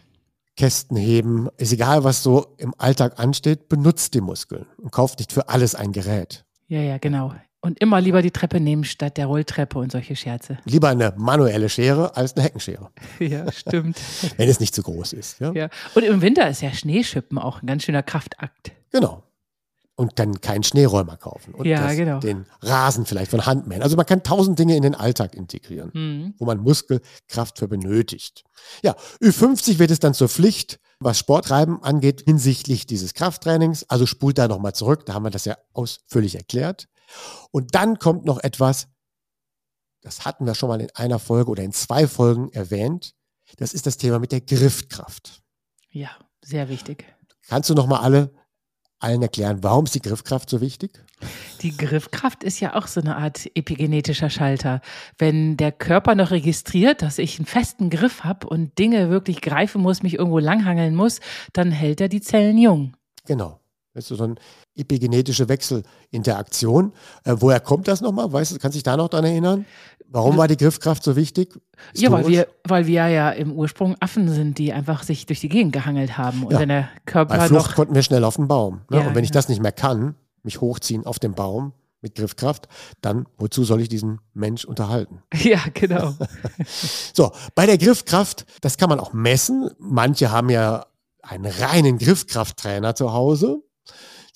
Kästen 0.57 0.97
heben, 0.97 1.49
ist 1.57 1.73
egal, 1.73 2.05
was 2.05 2.23
so 2.23 2.55
im 2.59 2.73
Alltag 2.79 3.19
ansteht, 3.19 3.69
benutzt 3.69 4.15
die 4.15 4.21
Muskeln 4.21 4.67
und 4.77 4.93
kauft 4.93 5.19
nicht 5.19 5.33
für 5.33 5.49
alles 5.49 5.75
ein 5.75 5.91
Gerät. 5.91 6.45
Ja, 6.69 6.81
ja, 6.81 6.99
genau. 6.99 7.35
Und 7.61 7.81
immer 7.81 8.01
lieber 8.01 8.23
die 8.23 8.31
Treppe 8.31 8.61
nehmen 8.61 8.85
statt 8.85 9.17
der 9.17 9.27
Rolltreppe 9.27 9.79
und 9.79 9.91
solche 9.91 10.15
Scherze. 10.15 10.59
Lieber 10.65 10.91
eine 10.91 11.13
manuelle 11.17 11.69
Schere 11.69 12.17
als 12.17 12.35
eine 12.35 12.45
Heckenschere, 12.45 12.91
Ja, 13.19 13.51
stimmt. 13.51 14.01
wenn 14.37 14.49
es 14.49 14.61
nicht 14.61 14.75
zu 14.75 14.83
groß 14.83 15.15
ist. 15.15 15.41
Ja? 15.41 15.51
ja. 15.53 15.69
Und 15.95 16.05
im 16.05 16.21
Winter 16.21 16.49
ist 16.49 16.63
ja 16.63 16.73
Schneeschippen 16.73 17.39
auch 17.39 17.61
ein 17.63 17.67
ganz 17.67 17.83
schöner 17.83 18.03
Kraftakt. 18.05 18.71
Genau. 18.93 19.24
Und 19.97 20.19
dann 20.19 20.41
keinen 20.41 20.65
Schneeräumer 20.65 21.17
kaufen. 21.17 21.55
Und 21.55 21.67
Ja, 21.67 21.87
das, 21.87 21.97
genau. 21.97 22.19
den 22.19 22.47
Rasen 22.61 23.07
vielleicht 23.07 23.31
von 23.31 23.47
Hand 23.47 23.69
mähen. 23.69 23.81
Also 23.83 23.97
man 23.97 24.07
kann 24.07 24.25
tausend 24.25 24.59
Dinge 24.59 24.77
in 24.77 24.83
den 24.83 24.95
Alltag 24.97 25.35
integrieren. 25.35 25.91
Mhm. 25.95 26.35
wo 26.39 26.47
man 26.47 26.59
Muskelkraft 26.59 27.59
für 27.61 27.69
benötigt. 27.69 28.43
Ja, 28.83 28.97
Ü50 29.23 29.79
wird 29.79 29.93
es 29.93 30.01
dann 30.01 30.13
zur 30.15 30.29
Pflicht, 30.29 30.81
was 30.99 31.19
Sporttreiben 31.19 31.81
angeht, 31.83 32.23
hinsichtlich 32.25 32.87
dieses 32.87 33.15
Krafttrainings. 33.15 33.89
Also 33.89 34.07
spult 34.07 34.39
da 34.39 34.49
nochmal 34.49 34.75
zurück, 34.75 35.07
da 35.07 35.15
haben 35.15 35.25
wir 35.25 35.31
das 35.31 35.45
ja 35.45 35.57
ausführlich 35.73 36.35
erklärt. 36.35 36.89
Und 37.53 37.75
dann 37.77 37.99
kommt 38.01 38.25
noch 38.25 38.43
etwas, 38.43 38.89
das 40.01 40.25
hatten 40.25 40.45
wir 40.45 40.55
schon 40.57 40.69
mal 40.71 40.81
in 40.81 40.91
einer 40.95 41.19
Folge 41.21 41.51
oder 41.51 41.63
in 41.63 41.73
zwei 41.73 42.09
Folgen 42.09 42.51
erwähnt. 42.53 43.15
Das 43.59 43.73
ist 43.75 43.87
das 43.87 43.97
Thema 43.97 44.19
mit 44.19 44.33
der 44.33 44.41
Griffkraft. 44.41 45.41
Ja, 45.91 46.11
sehr 46.43 46.69
wichtig. 46.69 47.05
Kannst 47.47 47.71
du 47.71 47.75
nochmal 47.75 48.01
alle, 48.01 48.35
allen 49.05 49.23
erklären, 49.23 49.59
warum 49.63 49.85
ist 49.85 49.95
die 49.95 50.01
Griffkraft 50.01 50.51
so 50.51 50.61
wichtig? 50.61 50.91
Die 51.63 51.77
Griffkraft 51.77 52.43
ist 52.43 52.61
ja 52.61 52.75
auch 52.75 52.87
so 52.87 53.01
eine 53.01 53.17
Art 53.17 53.47
epigenetischer 53.55 54.31
Schalter. 54.31 54.81
Wenn 55.19 55.57
der 55.57 55.73
Körper 55.73 56.15
noch 56.15 56.31
registriert, 56.31 57.03
dass 57.03 57.19
ich 57.19 57.39
einen 57.39 57.47
festen 57.47 57.91
Griff 57.91 58.25
habe 58.25 58.49
und 58.49 58.79
Dinge 58.79 59.11
wirklich 59.11 59.41
greifen 59.41 59.81
muss, 59.81 60.03
mich 60.03 60.15
irgendwo 60.15 60.39
langhangeln 60.39 60.95
muss, 60.95 61.21
dann 61.53 61.71
hält 61.71 62.01
er 62.01 62.09
die 62.09 62.21
Zellen 62.21 62.59
jung. 62.59 62.95
Genau. 63.27 63.61
Das 63.95 64.11
ist 64.11 64.19
so 64.19 64.25
eine 64.25 64.35
epigenetische 64.75 65.49
Wechselinteraktion. 65.49 66.93
Äh, 67.25 67.37
woher 67.39 67.61
kommt 67.61 67.87
das 67.89 68.01
nochmal? 68.01 68.33
Weißt 68.33 68.53
du, 68.53 68.59
kannst 68.59 68.75
du 68.75 68.79
dich 68.79 68.83
da 68.83 68.97
noch 68.97 69.09
dran 69.09 69.25
erinnern? 69.25 69.65
Warum 70.09 70.37
war 70.37 70.49
die 70.49 70.57
Griffkraft 70.57 71.03
so 71.03 71.17
wichtig? 71.17 71.59
Ja, 71.95 72.11
weil 72.11 72.19
Historisch? 72.25 72.39
wir, 72.39 72.47
weil 72.65 72.87
wir 72.87 73.09
ja 73.09 73.31
im 73.31 73.53
Ursprung 73.53 73.97
Affen 74.01 74.29
sind, 74.29 74.59
die 74.59 74.73
einfach 74.73 75.03
sich 75.03 75.27
durch 75.27 75.41
die 75.41 75.49
Gegend 75.49 75.73
gehangelt 75.73 76.19
haben. 76.19 76.45
Und 76.45 76.53
Ja. 76.53 76.67
der 76.67 76.89
Körper 77.07 77.37
Bei 77.37 77.47
Flucht 77.49 77.75
konnten 77.75 77.95
wir 77.95 78.03
schnell 78.03 78.25
auf 78.25 78.37
den 78.37 78.49
Baum. 78.49 78.83
Ne? 78.91 78.99
Ja, 78.99 79.09
und 79.09 79.15
wenn 79.15 79.25
ich 79.25 79.31
genau. 79.31 79.39
das 79.39 79.49
nicht 79.49 79.63
mehr 79.63 79.73
kann, 79.73 80.15
mich 80.43 80.61
hochziehen 80.61 81.07
auf 81.07 81.19
den 81.19 81.35
Baum 81.35 81.73
mit 82.01 82.17
Griffkraft, 82.17 82.69
dann 83.01 83.27
wozu 83.39 83.65
soll 83.65 83.81
ich 83.81 83.89
diesen 83.89 84.21
Mensch 84.35 84.65
unterhalten? 84.65 85.23
Ja, 85.35 85.61
genau. 85.73 86.15
So, 87.15 87.33
bei 87.55 87.67
der 87.67 87.79
Griffkraft, 87.79 88.45
das 88.61 88.77
kann 88.77 88.89
man 88.89 89.01
auch 89.01 89.13
messen. 89.13 89.71
Manche 89.79 90.31
haben 90.31 90.51
ja 90.51 90.87
einen 91.23 91.47
reinen 91.47 91.99
Griffkrafttrainer 91.99 92.95
zu 92.95 93.13
Hause, 93.13 93.63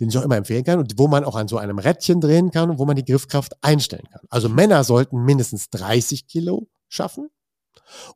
den 0.01 0.09
ich 0.09 0.19
auch 0.19 0.23
immer 0.23 0.37
empfehlen 0.37 0.65
kann 0.65 0.79
und 0.79 0.99
wo 0.99 1.09
man 1.09 1.25
auch 1.25 1.37
an 1.37 1.49
so 1.49 1.59
einem 1.59 1.79
Rädchen 1.79 2.21
drehen 2.21 2.51
kann 2.51 2.71
und 2.71 2.79
wo 2.79 2.87
man 2.87 2.97
die 2.97 3.05
Griffkraft 3.05 3.55
einstellen 3.63 4.07
kann. 4.11 4.23
Also 4.31 4.49
Männer 4.49 4.85
sollten 4.85 5.25
mindestens 5.25 5.71
30 5.71 6.27
Kilo 6.27 6.69
schaffen 6.89 7.31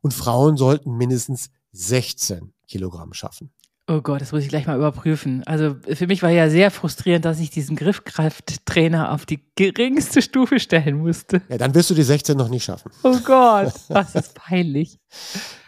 und 0.01 0.13
Frauen 0.13 0.57
sollten 0.57 0.95
mindestens 0.95 1.49
16 1.71 2.53
Kilogramm 2.67 3.13
schaffen. 3.13 3.51
Oh 3.85 3.99
Gott, 3.99 4.21
das 4.21 4.31
muss 4.31 4.43
ich 4.43 4.49
gleich 4.49 4.65
mal 4.65 4.77
überprüfen. 4.77 5.43
Also 5.45 5.75
für 5.93 6.07
mich 6.07 6.23
war 6.23 6.29
ja 6.29 6.49
sehr 6.49 6.71
frustrierend, 6.71 7.25
dass 7.25 7.41
ich 7.41 7.49
diesen 7.49 7.75
Griffkrafttrainer 7.75 9.11
auf 9.11 9.25
die 9.25 9.41
geringste 9.55 10.21
Stufe 10.21 10.61
stellen 10.61 10.99
musste. 10.99 11.41
Ja, 11.49 11.57
dann 11.57 11.75
wirst 11.75 11.89
du 11.89 11.93
die 11.93 12.03
16 12.03 12.37
noch 12.37 12.47
nicht 12.47 12.63
schaffen. 12.63 12.91
Oh 13.03 13.17
Gott, 13.25 13.73
das 13.89 14.15
ist 14.15 14.35
peinlich. 14.35 14.99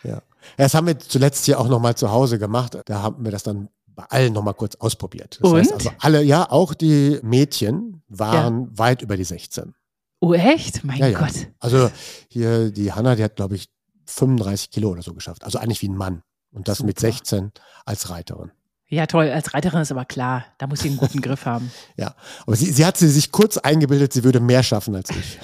Ja. 0.04 0.22
Das 0.56 0.76
haben 0.76 0.88
wir 0.88 0.98
zuletzt 0.98 1.44
hier 1.46 1.60
auch 1.60 1.68
nochmal 1.68 1.96
zu 1.96 2.12
Hause 2.12 2.40
gemacht. 2.40 2.78
Da 2.86 3.02
haben 3.02 3.26
wir 3.26 3.32
das 3.32 3.44
dann 3.44 3.68
bei 3.96 4.04
allen 4.06 4.34
nochmal 4.34 4.54
kurz 4.54 4.76
ausprobiert. 4.76 5.40
Das 5.42 5.52
Und? 5.52 5.60
heißt 5.60 5.74
also 5.74 5.92
alle, 6.00 6.24
ja, 6.24 6.50
auch 6.50 6.74
die 6.74 7.20
Mädchen 7.24 8.04
waren 8.08 8.78
weit 8.78 9.02
über 9.02 9.18
die 9.18 9.24
16. 9.24 9.74
Oh, 10.20 10.34
echt? 10.34 10.84
Mein 10.84 10.98
Ja, 10.98 11.08
ja. 11.08 11.20
Gott. 11.20 11.48
Also 11.60 11.92
hier 12.30 12.72
die 12.72 12.92
Hanna, 12.92 13.16
die 13.16 13.24
hat, 13.24 13.36
glaube 13.36 13.56
ich, 13.56 13.70
35 14.06 14.72
Kilo 14.72 14.90
oder 14.90 15.02
so 15.02 15.14
geschafft. 15.14 15.44
Also 15.44 15.60
eigentlich 15.60 15.82
wie 15.82 15.90
ein 15.90 15.98
Mann. 15.98 16.22
Und 16.52 16.68
das 16.68 16.84
mit 16.84 17.00
Super. 17.00 17.12
16 17.12 17.52
als 17.86 18.10
Reiterin. 18.10 18.52
Ja, 18.88 19.08
toll. 19.08 19.32
Als 19.32 19.54
Reiterin 19.54 19.82
ist 19.82 19.92
aber 19.92 20.06
klar, 20.06 20.46
da 20.60 20.68
muss 20.68 20.82
sie 20.82 20.90
einen 20.90 20.98
guten 20.98 21.20
Griff 21.20 21.46
haben. 21.46 21.72
Ja, 21.98 22.16
aber 22.46 22.56
sie, 22.56 22.72
sie 22.72 22.86
hat 22.86 22.98
sie 22.98 23.10
sich 23.10 23.32
kurz 23.32 23.58
eingebildet, 23.58 24.14
sie 24.14 24.24
würde 24.24 24.40
mehr 24.40 24.62
schaffen 24.62 24.96
als 24.96 25.10
ich. 25.10 25.40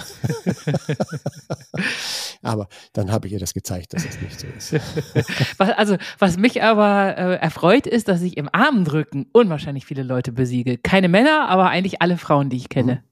aber 2.42 2.68
dann 2.92 3.10
habe 3.10 3.26
ich 3.26 3.32
ihr 3.32 3.40
das 3.40 3.52
gezeigt, 3.52 3.94
dass 3.94 4.04
es 4.04 4.20
nicht 4.20 4.38
so 4.38 4.46
ist. 4.46 4.72
Was, 5.58 5.70
also, 5.70 5.96
was 6.18 6.36
mich 6.36 6.62
aber 6.62 7.16
äh, 7.16 7.34
erfreut, 7.36 7.86
ist, 7.86 8.08
dass 8.08 8.22
ich 8.22 8.36
im 8.36 8.48
Armdrücken 8.52 9.26
unwahrscheinlich 9.32 9.86
viele 9.86 10.02
Leute 10.02 10.32
besiege. 10.32 10.78
Keine 10.78 11.08
Männer, 11.08 11.48
aber 11.48 11.68
eigentlich 11.68 12.00
alle 12.00 12.18
Frauen, 12.18 12.48
die 12.48 12.56
ich 12.56 12.68
kenne. 12.68 13.02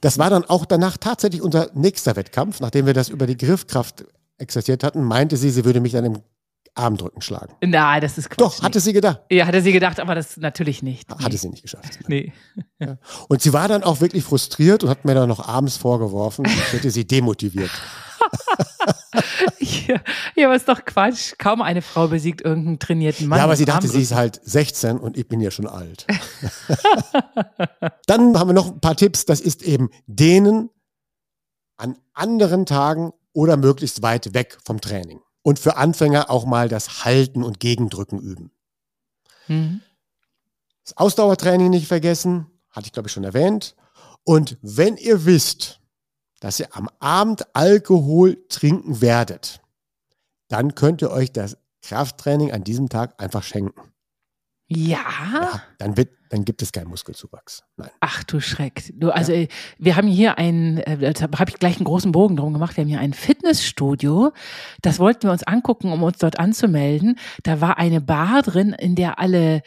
Das 0.00 0.18
war 0.18 0.30
dann 0.30 0.44
auch 0.44 0.64
danach 0.64 0.96
tatsächlich 0.96 1.42
unser 1.42 1.70
nächster 1.74 2.16
Wettkampf, 2.16 2.60
nachdem 2.60 2.86
wir 2.86 2.94
das 2.94 3.08
über 3.08 3.26
die 3.26 3.36
Griffkraft 3.36 4.04
exerziert 4.38 4.82
hatten, 4.82 5.02
meinte 5.02 5.36
sie, 5.36 5.50
sie 5.50 5.64
würde 5.64 5.80
mich 5.80 5.92
dann 5.92 6.04
im 6.04 6.18
Armdrücken 6.74 7.20
schlagen. 7.22 7.54
Na, 7.64 8.00
das 8.00 8.18
ist 8.18 8.30
Quatsch. 8.30 8.40
Doch, 8.40 8.62
hatte 8.62 8.80
sie 8.80 8.92
gedacht. 8.92 9.20
Ja, 9.30 9.46
hatte 9.46 9.62
sie 9.62 9.72
gedacht, 9.72 10.00
aber 10.00 10.14
das 10.14 10.36
natürlich 10.36 10.82
nicht. 10.82 11.08
Nee. 11.08 11.24
Hatte 11.24 11.36
sie 11.36 11.48
nicht 11.48 11.62
geschafft. 11.62 11.98
Nee. 12.08 12.32
Und 13.28 13.40
sie 13.40 13.52
war 13.52 13.68
dann 13.68 13.82
auch 13.84 14.00
wirklich 14.00 14.24
frustriert 14.24 14.82
und 14.82 14.90
hat 14.90 15.04
mir 15.04 15.14
dann 15.14 15.28
noch 15.28 15.46
abends 15.48 15.76
vorgeworfen, 15.76 16.44
ich 16.44 16.72
hätte 16.72 16.90
sie 16.90 17.06
demotiviert. 17.06 17.70
Ja, 19.86 20.00
ja, 20.34 20.46
aber 20.46 20.56
ist 20.56 20.68
doch 20.68 20.84
Quatsch. 20.84 21.34
Kaum 21.38 21.62
eine 21.62 21.82
Frau 21.82 22.08
besiegt 22.08 22.40
irgendeinen 22.40 22.78
trainierten 22.78 23.28
Mann. 23.28 23.38
ja, 23.38 23.44
aber 23.44 23.54
sie 23.56 23.64
dachte, 23.64 23.86
sie 23.86 24.02
ist 24.02 24.14
halt 24.14 24.40
16 24.44 24.98
und 24.98 25.16
ich 25.16 25.28
bin 25.28 25.40
ja 25.40 25.50
schon 25.50 25.66
alt. 25.66 26.06
Dann 28.06 28.36
haben 28.38 28.48
wir 28.48 28.54
noch 28.54 28.72
ein 28.72 28.80
paar 28.80 28.96
Tipps. 28.96 29.24
Das 29.24 29.40
ist 29.40 29.62
eben 29.62 29.90
denen 30.06 30.70
an 31.76 31.96
anderen 32.12 32.66
Tagen 32.66 33.12
oder 33.32 33.56
möglichst 33.56 34.02
weit 34.02 34.34
weg 34.34 34.58
vom 34.64 34.80
Training. 34.80 35.20
Und 35.44 35.58
für 35.58 35.76
Anfänger 35.76 36.30
auch 36.30 36.46
mal 36.46 36.68
das 36.68 37.04
Halten 37.04 37.44
und 37.44 37.60
Gegendrücken 37.60 38.18
üben. 38.18 38.50
Mhm. 39.46 39.82
Das 40.84 40.96
Ausdauertraining 40.96 41.70
nicht 41.70 41.86
vergessen, 41.86 42.46
hatte 42.70 42.86
ich 42.86 42.92
glaube 42.92 43.08
ich 43.08 43.12
schon 43.12 43.24
erwähnt. 43.24 43.76
Und 44.24 44.56
wenn 44.62 44.96
ihr 44.96 45.26
wisst, 45.26 45.80
dass 46.40 46.58
ihr 46.60 46.74
am 46.74 46.88
Abend 46.98 47.46
Alkohol 47.54 48.42
trinken 48.48 49.00
werdet, 49.00 49.60
dann 50.48 50.74
könnt 50.74 51.02
ihr 51.02 51.10
euch 51.10 51.30
das 51.32 51.58
Krafttraining 51.82 52.52
an 52.52 52.64
diesem 52.64 52.88
Tag 52.88 53.20
einfach 53.22 53.42
schenken. 53.42 53.92
Ja? 54.66 54.98
Ja, 54.98 55.62
dann, 55.78 55.96
wird, 55.96 56.10
dann 56.34 56.44
gibt 56.44 56.62
es 56.62 56.72
keinen 56.72 56.88
Muskelzuwachs. 56.88 57.62
Nein. 57.76 57.90
Ach 58.00 58.24
du 58.24 58.40
Schreck. 58.40 58.92
Du, 58.94 59.10
also 59.10 59.30
äh, 59.30 59.46
wir 59.78 59.94
haben 59.94 60.08
hier 60.08 60.36
ein, 60.36 60.78
äh, 60.78 61.12
da 61.12 61.38
habe 61.38 61.50
ich 61.50 61.60
gleich 61.60 61.76
einen 61.76 61.84
großen 61.84 62.10
Bogen 62.10 62.34
drum 62.34 62.52
gemacht, 62.52 62.76
wir 62.76 62.82
haben 62.82 62.88
hier 62.88 62.98
ein 62.98 63.12
Fitnessstudio. 63.12 64.32
Das 64.82 64.98
wollten 64.98 65.22
wir 65.22 65.30
uns 65.30 65.44
angucken, 65.44 65.92
um 65.92 66.02
uns 66.02 66.18
dort 66.18 66.40
anzumelden. 66.40 67.20
Da 67.44 67.60
war 67.60 67.78
eine 67.78 68.00
Bar 68.00 68.42
drin, 68.42 68.72
in 68.72 68.96
der 68.96 69.20
alle 69.20 69.62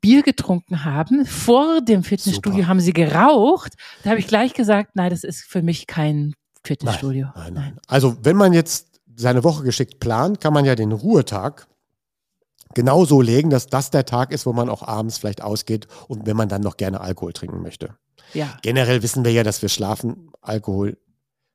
Bier 0.00 0.22
getrunken 0.22 0.84
haben. 0.84 1.26
Vor 1.26 1.80
dem 1.80 2.04
Fitnessstudio 2.04 2.60
Super. 2.60 2.68
haben 2.68 2.80
sie 2.80 2.92
geraucht. 2.92 3.74
Da 4.04 4.10
habe 4.10 4.20
ich 4.20 4.28
gleich 4.28 4.54
gesagt, 4.54 4.92
nein, 4.94 5.10
das 5.10 5.24
ist 5.24 5.42
für 5.42 5.62
mich 5.62 5.88
kein 5.88 6.34
Fitnessstudio. 6.62 7.30
Nein, 7.34 7.54
nein. 7.54 7.80
Also 7.88 8.16
wenn 8.22 8.36
man 8.36 8.52
jetzt 8.52 9.00
seine 9.16 9.42
Woche 9.42 9.64
geschickt 9.64 9.98
plant, 9.98 10.40
kann 10.40 10.52
man 10.52 10.64
ja 10.64 10.76
den 10.76 10.92
Ruhetag 10.92 11.66
genau 12.74 13.04
so 13.04 13.20
legen, 13.20 13.50
dass 13.50 13.66
das 13.66 13.90
der 13.90 14.04
Tag 14.04 14.32
ist, 14.32 14.46
wo 14.46 14.52
man 14.52 14.68
auch 14.68 14.82
abends 14.82 15.18
vielleicht 15.18 15.42
ausgeht 15.42 15.86
und 16.08 16.26
wenn 16.26 16.36
man 16.36 16.48
dann 16.48 16.62
noch 16.62 16.76
gerne 16.76 17.00
Alkohol 17.00 17.32
trinken 17.32 17.62
möchte. 17.62 17.96
Ja, 18.34 18.56
Generell 18.62 19.02
wissen 19.02 19.24
wir 19.24 19.32
ja, 19.32 19.42
dass 19.42 19.62
wir 19.62 19.68
schlafen 19.68 20.30
Alkohol 20.40 20.98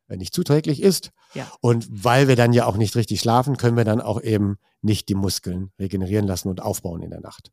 äh, 0.08 0.18
nicht 0.18 0.34
zuträglich 0.34 0.82
ist. 0.82 1.12
Ja. 1.34 1.48
Und 1.62 1.88
weil 1.90 2.28
wir 2.28 2.36
dann 2.36 2.54
ja 2.54 2.66
auch 2.66 2.78
nicht 2.78 2.96
richtig 2.96 3.20
schlafen, 3.20 3.58
können 3.58 3.78
wir 3.78 3.86
dann 3.86 4.02
auch 4.02 4.22
eben 4.22 4.58
nicht 4.82 5.10
die 5.10 5.16
Muskeln 5.16 5.72
regenerieren 5.80 6.28
lassen 6.28 6.50
und 6.50 6.62
aufbauen 6.62 7.02
in 7.02 7.10
der 7.10 7.22
Nacht. 7.22 7.52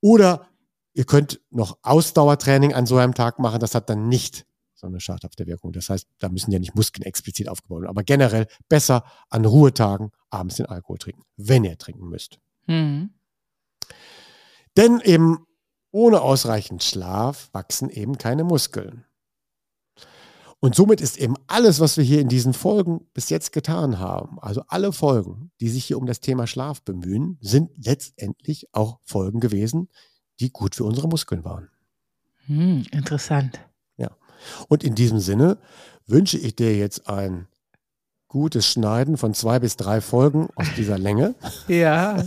Oder 0.00 0.46
ihr 0.92 1.04
könnt 1.04 1.40
noch 1.50 1.78
Ausdauertraining 1.82 2.74
an 2.74 2.86
so 2.86 2.96
einem 2.96 3.14
Tag 3.14 3.38
machen. 3.38 3.60
Das 3.60 3.74
hat 3.74 3.88
dann 3.90 4.08
nicht 4.08 4.46
so 4.74 4.86
eine 4.86 5.00
schadhafte 5.00 5.46
Wirkung. 5.46 5.72
Das 5.72 5.88
heißt, 5.88 6.06
da 6.18 6.28
müssen 6.28 6.52
ja 6.52 6.58
nicht 6.58 6.76
Muskeln 6.76 7.04
explizit 7.04 7.48
aufgebaut 7.48 7.82
werden. 7.82 7.90
Aber 7.90 8.04
generell 8.04 8.46
besser 8.68 9.04
an 9.28 9.44
Ruhetagen 9.44 10.10
abends 10.30 10.56
den 10.56 10.66
Alkohol 10.66 10.98
trinken, 10.98 11.22
wenn 11.36 11.64
ihr 11.64 11.78
trinken 11.78 12.08
müsst. 12.08 12.38
Mhm. 12.68 13.10
Denn 14.76 15.00
eben 15.00 15.44
ohne 15.90 16.20
ausreichend 16.20 16.84
Schlaf 16.84 17.48
wachsen 17.52 17.90
eben 17.90 18.16
keine 18.18 18.44
Muskeln. 18.44 19.04
Und 20.60 20.74
somit 20.74 21.00
ist 21.00 21.18
eben 21.18 21.34
alles, 21.46 21.80
was 21.80 21.96
wir 21.96 22.04
hier 22.04 22.20
in 22.20 22.28
diesen 22.28 22.52
Folgen 22.52 23.06
bis 23.14 23.30
jetzt 23.30 23.52
getan 23.52 23.98
haben, 23.98 24.38
also 24.40 24.62
alle 24.68 24.92
Folgen, 24.92 25.50
die 25.60 25.68
sich 25.68 25.84
hier 25.84 25.98
um 25.98 26.06
das 26.06 26.20
Thema 26.20 26.46
Schlaf 26.46 26.82
bemühen, 26.82 27.38
sind 27.40 27.70
letztendlich 27.84 28.72
auch 28.72 29.00
Folgen 29.04 29.40
gewesen, 29.40 29.88
die 30.40 30.50
gut 30.50 30.74
für 30.74 30.84
unsere 30.84 31.08
Muskeln 31.08 31.44
waren. 31.44 31.70
Hm, 32.46 32.86
interessant. 32.92 33.60
Und 34.68 34.84
in 34.84 34.94
diesem 34.94 35.20
Sinne 35.20 35.58
wünsche 36.06 36.38
ich 36.38 36.56
dir 36.56 36.76
jetzt 36.76 37.08
ein 37.08 37.48
gutes 38.28 38.66
Schneiden 38.66 39.16
von 39.16 39.32
zwei 39.32 39.58
bis 39.58 39.76
drei 39.76 40.00
Folgen 40.02 40.48
aus 40.54 40.66
dieser 40.76 40.98
Länge 40.98 41.34
Ja. 41.68 42.22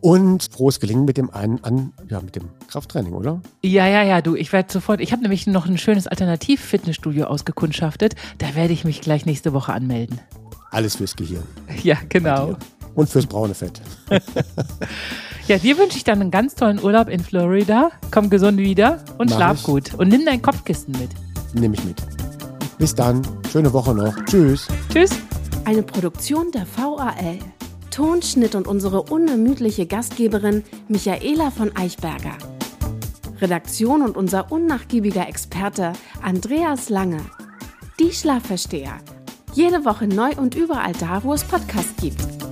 und 0.00 0.48
frohes 0.52 0.80
Gelingen 0.80 1.04
mit 1.04 1.16
dem 1.16 1.30
einen 1.30 1.62
an, 1.62 1.92
ja, 2.08 2.20
mit 2.20 2.34
dem 2.34 2.48
Krafttraining, 2.68 3.12
oder? 3.12 3.40
Ja, 3.62 3.86
ja, 3.86 4.02
ja, 4.02 4.20
du, 4.22 4.34
ich 4.34 4.52
werde 4.52 4.72
sofort, 4.72 5.00
ich 5.00 5.12
habe 5.12 5.22
nämlich 5.22 5.46
noch 5.46 5.66
ein 5.66 5.78
schönes 5.78 6.06
Alternativ-Fitnessstudio 6.08 7.26
ausgekundschaftet. 7.26 8.14
Da 8.38 8.54
werde 8.56 8.72
ich 8.72 8.84
mich 8.84 9.00
gleich 9.00 9.24
nächste 9.24 9.52
Woche 9.52 9.72
anmelden. 9.72 10.20
Alles 10.72 10.96
fürs 10.96 11.14
Gehirn. 11.14 11.44
Ja, 11.84 11.96
genau. 12.08 12.56
Und 12.96 13.08
fürs 13.08 13.26
braune 13.26 13.54
Fett. 13.54 13.80
Ja, 15.48 15.58
dir 15.58 15.78
wünsche 15.78 15.96
ich 15.96 16.02
dann 16.02 16.20
einen 16.20 16.32
ganz 16.32 16.56
tollen 16.56 16.82
Urlaub 16.82 17.08
in 17.08 17.20
Florida. 17.20 17.92
Komm 18.10 18.30
gesund 18.30 18.58
wieder 18.58 18.98
und 19.18 19.30
Mach 19.30 19.36
schlaf 19.36 19.58
ich. 19.58 19.62
gut. 19.62 19.94
Und 19.94 20.08
nimm 20.08 20.24
dein 20.26 20.42
Kopfkissen 20.42 20.90
mit. 20.98 21.10
Nehme 21.54 21.76
ich 21.76 21.84
mit. 21.84 22.02
Bis 22.78 22.92
dann. 22.96 23.22
Schöne 23.52 23.72
Woche 23.72 23.94
noch. 23.94 24.12
Tschüss. 24.24 24.66
Tschüss. 24.92 25.10
Eine 25.66 25.82
Produktion 25.82 26.52
der 26.52 26.64
VAL. 26.76 27.40
Tonschnitt 27.90 28.54
und 28.54 28.68
unsere 28.68 29.02
unermüdliche 29.02 29.84
Gastgeberin 29.84 30.62
Michaela 30.86 31.50
von 31.50 31.76
Eichberger. 31.76 32.38
Redaktion 33.40 34.02
und 34.02 34.16
unser 34.16 34.52
unnachgiebiger 34.52 35.28
Experte 35.28 35.92
Andreas 36.22 36.88
Lange. 36.88 37.20
Die 37.98 38.12
Schlafversteher. 38.12 38.98
Jede 39.54 39.84
Woche 39.84 40.06
neu 40.06 40.30
und 40.36 40.54
überall 40.54 40.92
da, 40.92 41.24
wo 41.24 41.34
es 41.34 41.42
Podcasts 41.42 42.00
gibt. 42.00 42.45